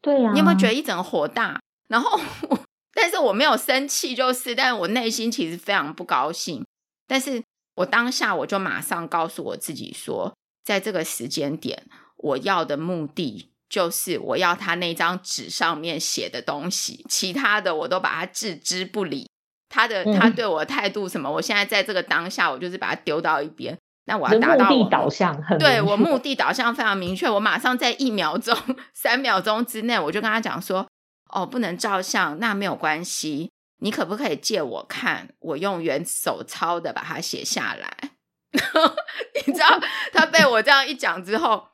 [0.00, 1.60] 对呀、啊，你有没有觉得一整个火大？
[1.88, 2.20] 然后。
[2.94, 6.64] 但是我没有生气，就是，但是我内心其实非常不高兴。
[7.06, 7.42] 但是
[7.76, 19.28] 我当下我就马上告诉我自己说，在这个时间点，我要的目的就是我要他那张纸上面写的东西，其他的我都把它置之不理。
[19.68, 23.76] 他的他对我的态度什么，我现在在这个当下，我就是把它丢到一边。
[24.06, 27.28] 那我要达到我目的导向很，对我目的导向非常明确。
[27.28, 28.56] 我马上在一秒钟、
[28.94, 30.86] 三秒钟之内，我就跟他讲说。
[31.30, 33.50] 哦，不能照相，那没有关系。
[33.80, 35.34] 你可不可以借我看？
[35.40, 38.12] 我用原手抄的把它写下来。
[39.46, 39.78] 你知道，
[40.12, 41.68] 他被我这样一讲之后，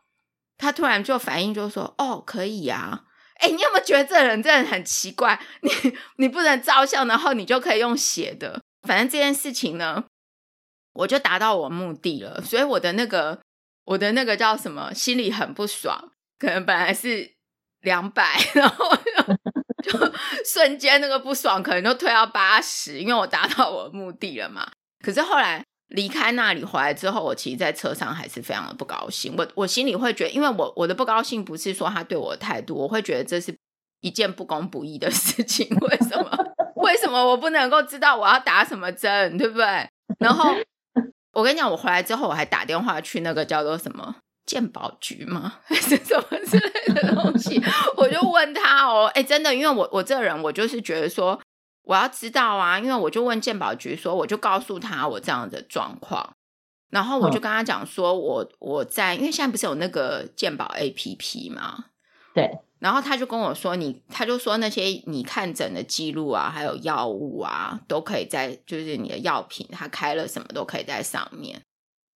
[0.59, 3.05] 他突然就反应就说：“哦，可以呀。”
[3.41, 5.41] 哎，你有没有觉得这人真的很奇怪？
[5.63, 5.71] 你
[6.17, 8.61] 你不能照相，然后你就可以用写的。
[8.87, 10.05] 反正这件事情呢，
[10.93, 12.43] 我就达到我目的了。
[12.43, 13.41] 所以我的那个，
[13.85, 16.13] 我的那个叫什么，心里很不爽。
[16.39, 17.33] 可能本来是。
[17.85, 18.89] 两百，然后
[19.85, 20.13] 就，
[20.45, 24.71] 瞬间那个不爽，可能就退到八十，因为我达到我的目的了嘛。
[25.05, 29.35] 可是后来离开那里回来之后，我其实在车上还是非常的不高兴。
[29.37, 33.55] 我我心里会觉得，因为我我的不高兴不是说他对我的态度，我会觉得这是
[34.01, 35.69] 一件不公不义的事情。
[35.81, 36.31] 为什么？
[36.77, 39.89] 为什么我不能够知道我要打什么针，对不对？
[40.19, 40.55] 然后
[41.33, 44.17] 我跟你讲，我回来之后我还打电话去那个叫做什么？
[44.47, 45.61] 健保局吗？
[45.65, 47.63] 还是什么之类的东西？
[47.97, 51.41] 我就问他哦，哎，真的，因为我我这个人，我就是觉得说，
[51.83, 56.35] 我要知道啊，因为我就问鉴宝局说，我就告诉他我这样的状况，
[56.91, 61.87] 然后我就跟他讲说，我我在，因为现在不是有那个鉴宝 APP 吗？
[62.35, 62.51] 对。
[62.81, 71.63] 然后他就跟我说你，你他就说那些你看诊的记录啊，还有药物啊，都可以在就是你的药品，他开了什么都可以在上面。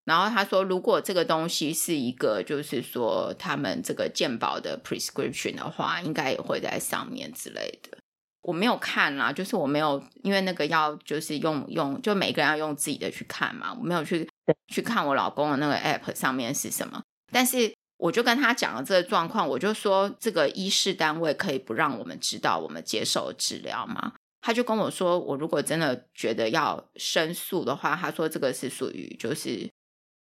[0.09, 7.99] 然后他说，如果这个东西是一个就是说他们这个健保的 prescription 的话，应该也会在上面之类的。
[8.43, 14.29] 我没有看啦，就是我没有因为那个要就是用用，就每个人要用自己的去看嘛，我没有去
[14.67, 17.73] 去看我老公的那个 app 上面是什么，但是。
[17.99, 24.13] 我就跟他讲了这个状况，我就说这个医事单位可以不让我们知道我们接受治疗吗？
[24.41, 29.69] 他就跟我说，我如果真的觉得要申诉的话，他说这个是属于就是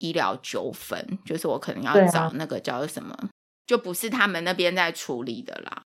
[0.01, 3.17] 医疗纠纷，就是我可能要找那个叫什么，
[3.67, 5.83] 就不是他们那边在处理的啦。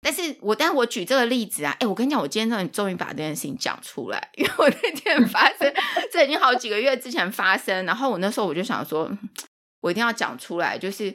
[0.00, 5.72] 但是我但我举这个例子啊，哎，我跟你讲，我今天终于终于把这件事情讲出来，因为我那天 发生，
[6.12, 9.10] 这已经好几个月之前发生，然后我那时候我就想说。
[9.80, 11.14] 我一定要讲出来，就是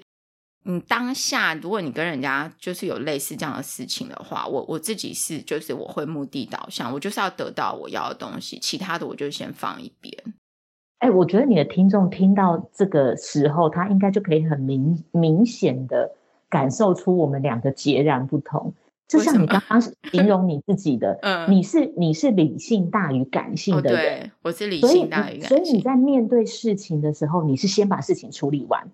[0.66, 10.14] 你当下，如果你跟人家就是有类似这样的事情的话，我我自己是就是我会目的导向，我就是要得到我要的东西，其他的我就先放一边。
[11.00, 16.12] 哎、欸，我觉得你的听众听到这个时候，他应该就可以很明明显的
[16.50, 18.74] 感受出我们两个截然不同。
[19.08, 19.82] 就像你刚刚
[20.12, 28.88] 形容你自己的，嗯，你是你是理性大于感性的人，哦、对，我是理性大于感性，所以你在面对事情的时候，你是先把事情处理完，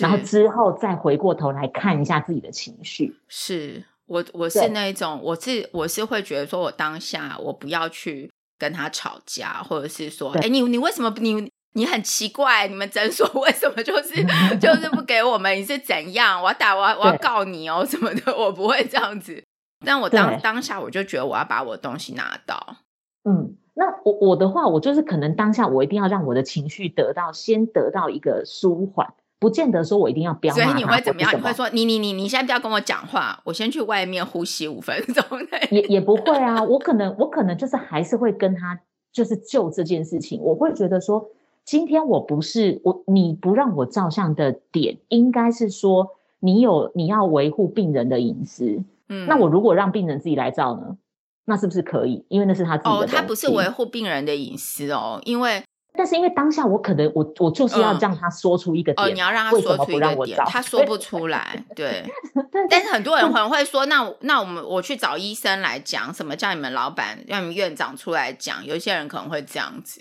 [0.00, 3.14] 然后之后再回过头来看一下自己的情绪。
[3.28, 8.30] 是我我是那一种，我是我是会觉得说，我当下我不要去
[8.62, 11.50] 跟他吵架，或者是说，哎，你你为什么你？
[11.74, 14.22] 你很奇怪，你们诊所为什么就是
[14.58, 15.56] 就是不给我们？
[15.56, 16.38] 你是怎样？
[16.38, 19.42] 我要打我要我要告你哦什么的，我不会这样子。
[19.82, 22.76] 但我当当下我就觉得我要把我的东西拿到。
[23.24, 30.54] 嗯，那我我的话，我就是可能当下我一定要让我的情绪得到先得到一个舒缓，不见得说我一定要飙。
[30.54, 31.36] 所以你会怎么样？
[31.36, 35.22] 你会说你你你你现在不要跟我讲话，我先去外面呼吸五分钟。
[35.72, 38.78] 也也不会啊，我可能我可能就是还是会跟他
[39.12, 41.28] 就是就这件事情，我会觉得说。
[41.64, 46.08] 今天我不是我，你不让我照相的点，应该是说
[46.40, 48.82] 你有你要维护病人的隐私。
[49.08, 50.96] 嗯，那我如果让病人自己来照呢？
[51.44, 52.24] 那是不是可以？
[52.26, 52.96] 因为那是他自己的。
[52.96, 55.62] 哦，他不是维护病人的隐私哦，因为
[55.94, 62.04] 但是因为当下我可能我我就是要让他说出一个点，嗯，哦，你要让他说出一个点，他说不出来，对。
[62.70, 68.64] 但是很多人可能会说，那那我们我去找医生来讲，什么叫你们老板让你们院长出来讲？
[68.64, 70.00] 有一些人可能会这样子。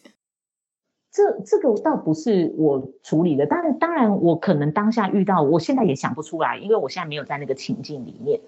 [1.11, 8.39] 这这个倒不是我处理的，但是当然我可能当下遇到，我现在也想不出来，因为我现在没有在那个情境里面。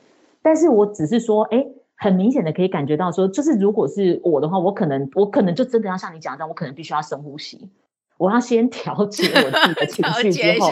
[0.41, 1.65] 但是我只是说，哎，
[1.97, 7.69] 很明显的可以感觉到说，就是如果是我的话，我可能我可能就真的要像你讲这样，我可能必须要深呼吸，
[8.17, 10.71] 我要先调节我自己的 情绪之后，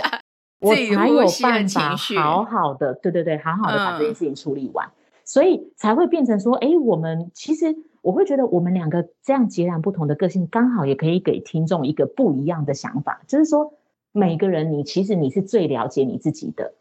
[0.60, 4.92] 我才有办法好好的，对对对，好好的把这件事情处理完，嗯、
[5.26, 7.76] 所以才会变成说，哎，我们其实。
[8.04, 13.74] 我会觉得我们两个这样截然不同的个性，刚好也可以给听众一个不一样的想法，就是说，
[14.12, 16.74] 每个人你其实你是最了解你自己的，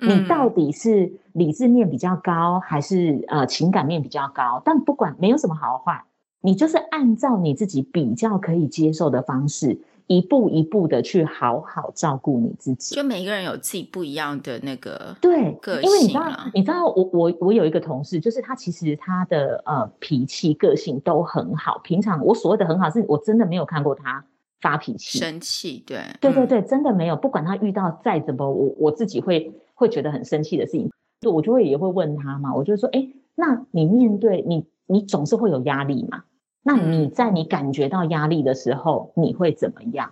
[0.00, 4.60] 你到底是理智面比较高，还是呃情感面比较高？
[4.64, 6.04] 但不管没有什么好坏，
[6.40, 9.80] 你就是按照你自己比较可以接受的方式。
[10.08, 21.80] 一步一步的去好好照顾你自己，就每一个人有自己不一样的那个对个性，因为你知道，你知道我我我有一个同事，就是他其实他的呃脾气个性都很好。
[21.82, 24.24] 平常我所谓的很好，是我真的没有看过他
[24.60, 25.82] 发脾气、生气。
[25.84, 27.16] 对对对对，真的没有。
[27.16, 32.52] 不管他遇到再怎么我我自己会会觉得很生气的事情，就我就会也会问他嘛。
[32.52, 36.24] 我就说，哎，那你面对你你总是会有压力嘛？
[36.64, 40.10] 那你在你感觉到压力的时候，你会怎么样？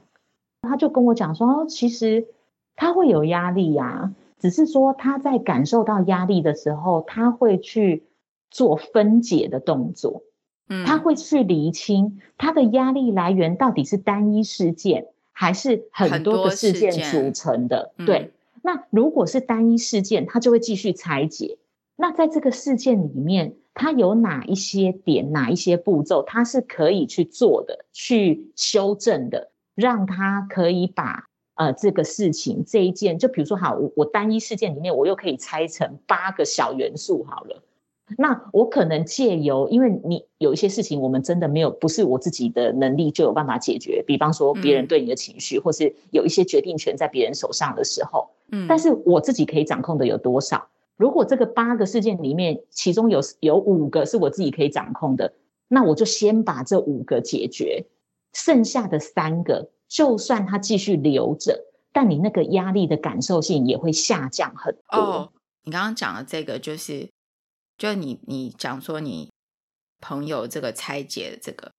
[0.62, 2.26] 他就跟我讲说，其实
[2.76, 8.04] 他会有压力呀，只是说他在感受到压力的时候，他会去
[8.50, 10.22] 做分解的动作，
[10.68, 17.92] 嗯，他会去厘清他的压力来源到底是单一事件，还是很多个事件组成的。
[18.06, 18.33] 对，
[18.66, 21.58] 那如果是单一事件，它就会继续拆解。
[21.96, 37.62] 那在这个事件里面，它有哪一些点，哪一些步骤，它是可以去做的，去修正的，让它可以把呃这个事情这一件，就比如说好，我我单一事件里面，我又可以拆成八个小元素好了。
[38.18, 44.04] 那我可能借由，因为你有一些事情，我们真的没有，不是我自己的能力就有办法解决。
[44.06, 50.68] 比方说别人对你的情绪，嗯、或是有一些决定权在别人手上的时候，嗯，但是我自己可以掌控的有多少？
[50.96, 55.32] 如果这个八个事件里面，其中有有五个是我自己可以掌控的，
[55.66, 57.86] 那我就先把这五个解决，
[58.32, 65.00] 剩下的三个，就算它继续留着，但你那个压力的感受性也会下降很多。
[65.00, 65.32] 哦，
[65.64, 67.08] 你刚刚讲的这个，就是
[67.76, 69.30] 就你你讲说你
[70.00, 71.72] 朋友这个拆解的这个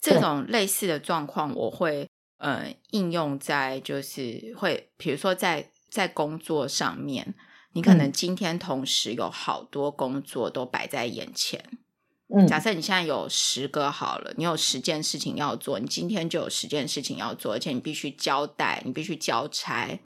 [0.00, 7.34] 这种类似的状况，我会呃应用在就是会，比如说在在工作上面，
[7.72, 11.78] 你可能今天同时有好多工作都摆在眼前。
[12.34, 20.00] 嗯，假设你现在有十个好了，你有十件事情要做，你今天就有十件事情要做，而且你必须交代，你必须交差。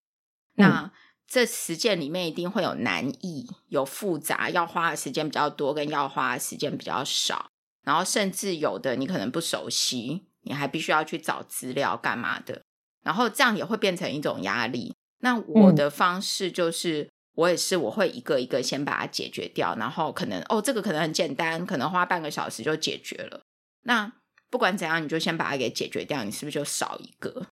[0.55, 0.91] 那
[1.29, 7.51] 这十件里面一定会有难易、有复杂，要花的时间比较多，跟要花的时间比较少。
[7.83, 12.63] 然后甚至有的你可能不熟悉，你还必须要去找资料干嘛的。
[13.03, 14.95] 然后这样也会变成一种压力。
[15.21, 23.43] 那我的方式就是，嗯、我也是我会一个一个先把它解决掉，然后可能哦，这个可能很简单，可能花半个小时就解决了。
[23.83, 24.13] 那
[24.49, 27.47] 不管怎样，你就先把它给解决掉，你是不是就少一个？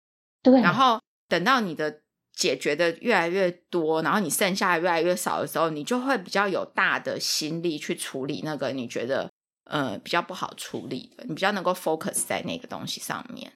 [0.43, 0.59] 对。
[0.61, 0.99] 然后
[1.29, 2.01] 等到你的。
[2.41, 9.29] 解决的越来越多，然后你剩下的越来越少的时候，你就会比较有大的心力去处理那个你觉得
[9.69, 13.51] 呃比较不好处理的，你比较能够 focus 在那个东西上面。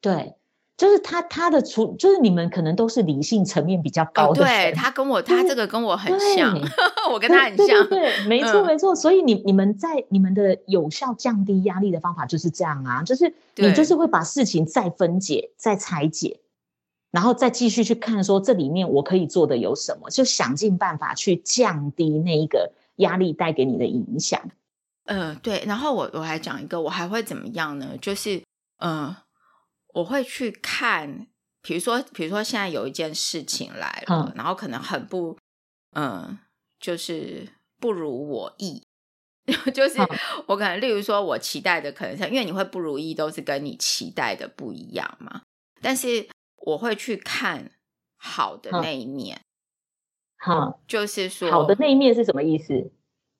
[0.00, 0.36] 对，
[0.76, 4.44] 就是他他的处，就是你们可能都是理性层面比较高的。
[4.44, 6.56] 哦、对他跟我，他这个跟我很像，
[7.10, 7.66] 我跟他很像。
[7.88, 8.94] 对，对，对，没错、嗯、没错。
[8.94, 16.38] 所以你你们在你们的有效降低压力的方法就是这样啊，就是你就是会把事情再分解、再拆解。
[17.10, 24.40] 然后再继续去看，说这里面我可以做的有什么，就想尽办法去降低那一个压力带给你的影响。
[25.06, 25.64] 嗯、呃，对。
[25.66, 27.96] 然后我我还讲一个，我还会怎么样呢？
[28.00, 28.36] 就是
[28.78, 29.16] 嗯、呃，
[29.94, 31.26] 我会去看，
[31.62, 35.36] 比如说，比如说现在有一件事情来了，嗯、然后可能很不，
[35.94, 36.38] 嗯、呃，
[36.78, 37.48] 就是
[37.80, 38.80] 不如我意。
[39.74, 39.98] 就是
[40.46, 45.42] 我可能，例如说，我期待的可能是，因为你会不如意，都是跟你期待的不一样嘛。
[45.82, 46.28] 但是。
[46.60, 47.72] 我会去看
[48.16, 49.42] 好的那一面，
[50.36, 52.92] 好，就是说好的那一面是什么意思？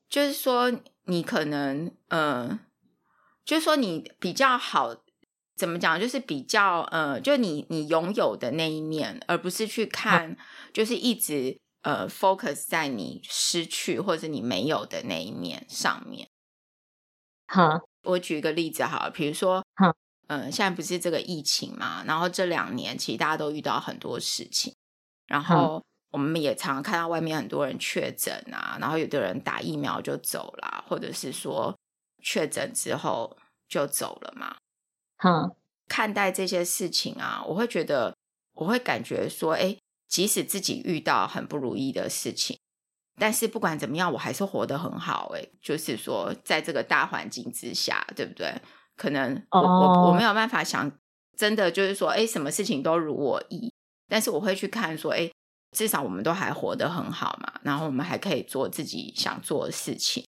[0.09, 0.73] 就是说
[1.05, 2.61] 你可能，嗯、呃，
[3.45, 4.97] 就是说你比较好，
[5.55, 6.01] 怎么讲？
[6.01, 10.37] 就是比较，呃，就你你拥有的那一面，而不是去看，
[10.73, 16.29] 就是一直呃 focus 在你失去或者你没有的那一面上面。
[17.47, 19.95] 好，我举一个例子好了，比如说，好。
[20.31, 22.05] 嗯，现在不是这个疫情嘛？
[22.07, 24.72] 然后这两年其实大家都遇到很多事情，
[25.26, 31.76] 然后我们也常常看到外面很多人确诊啊，然后有的人打疫苗就走了，或者是说
[32.22, 33.37] 确诊之后
[33.68, 34.57] 就走了嘛。
[35.16, 35.57] 好，
[35.89, 38.14] 看待这些事情啊，我会觉得，
[38.53, 39.76] 我会感觉说，哎，
[40.07, 42.57] 即使自己遇到很不如意的事情，
[43.18, 45.33] 但是不管怎么样，我还是活得很好。
[45.35, 48.55] 哎，就是说，在这个大环境之下，对不对？
[49.01, 49.67] 可能我、oh.
[49.67, 50.93] 我我没有办法想，
[51.35, 53.73] 真的就是说，哎，什么事情都如我意。
[54.07, 55.31] 但是我会去看说，哎，
[55.75, 60.23] 至少我们都还活得很好嘛，然后我们还可以做自己想做的事情。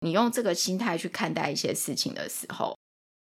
[0.00, 2.76] 你用这个心态去看待一些事情的时候，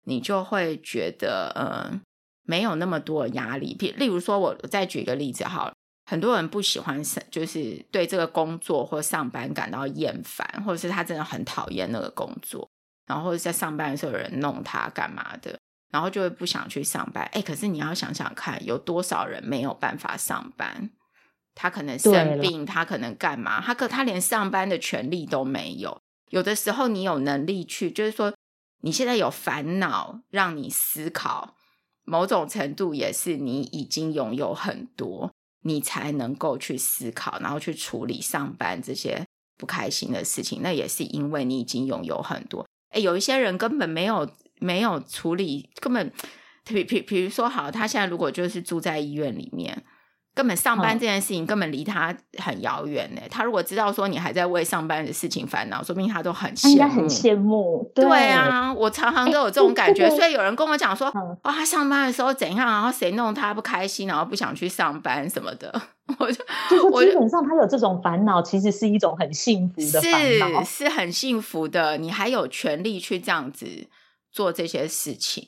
[0.06, 2.00] 你就会觉得，嗯，
[2.44, 3.76] 没有那么多的压力。
[3.76, 5.74] 譬例如说，我再举一个例子好了，
[6.06, 12.70] 很多人不喜欢上，就是对这个工作或上班感到厌烦，或者是他真的很讨厌那个工作。
[13.06, 15.60] 然后在上班的时候有人弄他干嘛的，
[15.92, 17.24] 然后就会不想去上班。
[17.34, 20.90] 哎，可是你要想想看，有多少人没有办法上班？
[21.56, 23.62] 他可能生病，他可能干嘛？
[23.62, 26.02] 他可他连上班的权利都没有。
[26.30, 28.34] 有的时候你有能力去，就是说
[28.82, 31.56] 你现在有烦恼让你思考，
[32.06, 35.32] 某种程度也是你已经拥有很多，
[35.62, 39.24] 你才能够去思考，然后去处理上班这些
[39.58, 40.62] 不开心的事情。
[40.64, 42.66] 那也是因为你已经拥有很多。
[42.94, 44.30] 哎，有一些人根本没有
[44.60, 46.12] 没有处理，根本，
[46.66, 49.84] 比比比如说，好，他现在如果就是住在医院里面，
[50.36, 53.22] 根本上班这件事情根本离他很遥远呢。
[53.30, 57.92] 他如果知道说你还在为上班的事情烦恼，说不定他都很羡慕，应该很羡慕。
[57.94, 60.10] 对，对啊，我常常都有这种感觉。
[60.10, 65.82] 所以有人跟我讲说，哦，他上班的时候怎样，然后谁弄他不开心，然后不想去上班什么的。
[66.20, 71.98] 我就就是基本上他有这种烦恼，其实是一种很幸福的烦恼，是是很幸福的。
[71.98, 73.88] 你还有权利去这样子
[74.32, 75.48] 做这些事情。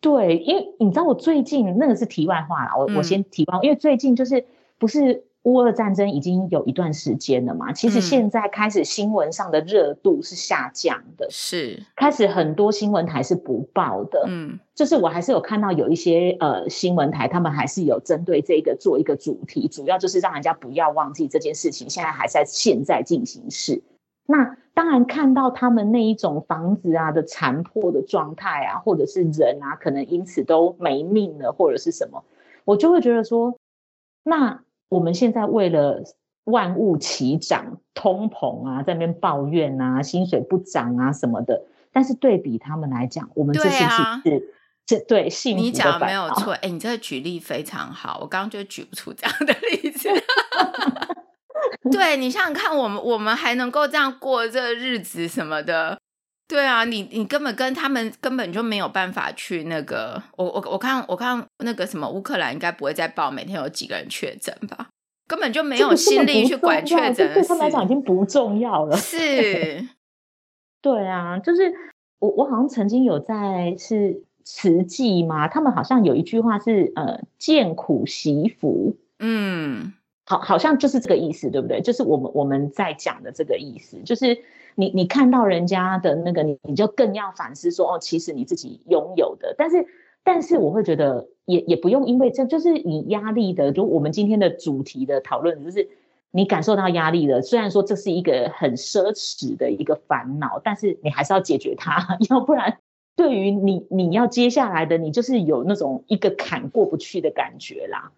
[0.00, 4.44] 对，因为你知道，我最近那个是题外话啦，我、嗯、我先提报，因为最近就是
[4.78, 5.24] 不是。
[5.46, 23.84] 乌俄战争已经有一段时间了嘛，其实现在开始新闻上的热度是下降的，是开始很多新闻台是不报的，嗯，就是我还是有看到有一些呃新闻台，他们还是有针对这个做一个主题，主要就是让人家不要忘记这件事情，现在还在现在进行式。
[24.26, 32.24] 那当然看到他们那一种房子啊的残破的状态啊，或者是人啊，可能因此都没命了，或者是什么，
[32.64, 33.58] 我就会觉得说，
[34.22, 34.60] 那。
[34.88, 36.04] 我们现在为了
[36.44, 41.64] 万物齐涨、通膨啊，在那边抱怨啊，薪水不涨啊什么的。
[41.92, 44.54] 但是对比他们来讲，我们这是不是是
[44.86, 45.66] 这对幸福的？
[45.66, 50.08] 你讲的没有错，哎，你这个举例非常好，我刚刚就举不出这样的例子。
[51.92, 55.98] 对，你想想看，我们我们还能够这样过这日子什么的？
[56.48, 60.22] 对啊，你你根本跟他们根本就没有办法去那个。
[60.36, 64.88] 我我我看我看那个什么乌克兰应该不会再报每天有几个人确诊吧？
[65.26, 68.96] 根本就没有心力去管确诊，对他们来讲已经不重要了。
[68.96, 69.84] 是，
[70.80, 71.72] 对啊，就是
[72.20, 79.94] 我我好像曾经有在是慈济嘛，他们好像有一句话是呃见苦惜福，嗯。
[80.28, 81.80] 好，好像就是这个意思，对不对？
[81.80, 84.36] 就是我们我们在讲的这个意思，就是
[84.74, 89.54] 你你看到人家的那个，你你就更要反思说，哦，其实你自己拥有的。
[89.56, 89.86] 但是，
[90.24, 95.88] 但是我会觉得也也不用因为这就是你压力的，就我们今天的主题的讨论，就是
[96.32, 97.40] 你感受到压力了。
[97.40, 102.78] 虽然说这是一个很奢侈的一个烦恼，但是你还是要解决它， 要不然
[103.14, 108.10] 对于你你要接下来的，你就是有那种一个坎过不去的感觉啦。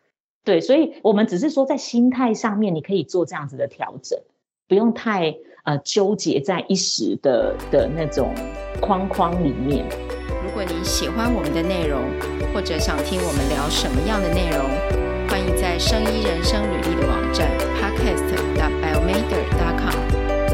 [0.45, 4.19] 对，所以我们只是说在心态上面，你可以做这样子的调整，
[4.67, 8.35] 不用太呃纠结在一时的的那种
[8.81, 9.85] 框框里面。
[10.43, 12.01] 如果你喜欢我们的内容，
[12.55, 14.65] 或者想听我们聊什么样的内容，
[15.29, 18.25] 欢迎在生医人生履历的网站 podcast
[18.57, 19.95] dot biomeder dot com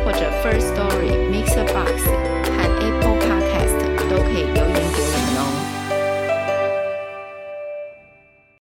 [0.05, 2.05] 或者 first story mixer Box
[2.51, 4.64] 和 Apple Podcast 都可以。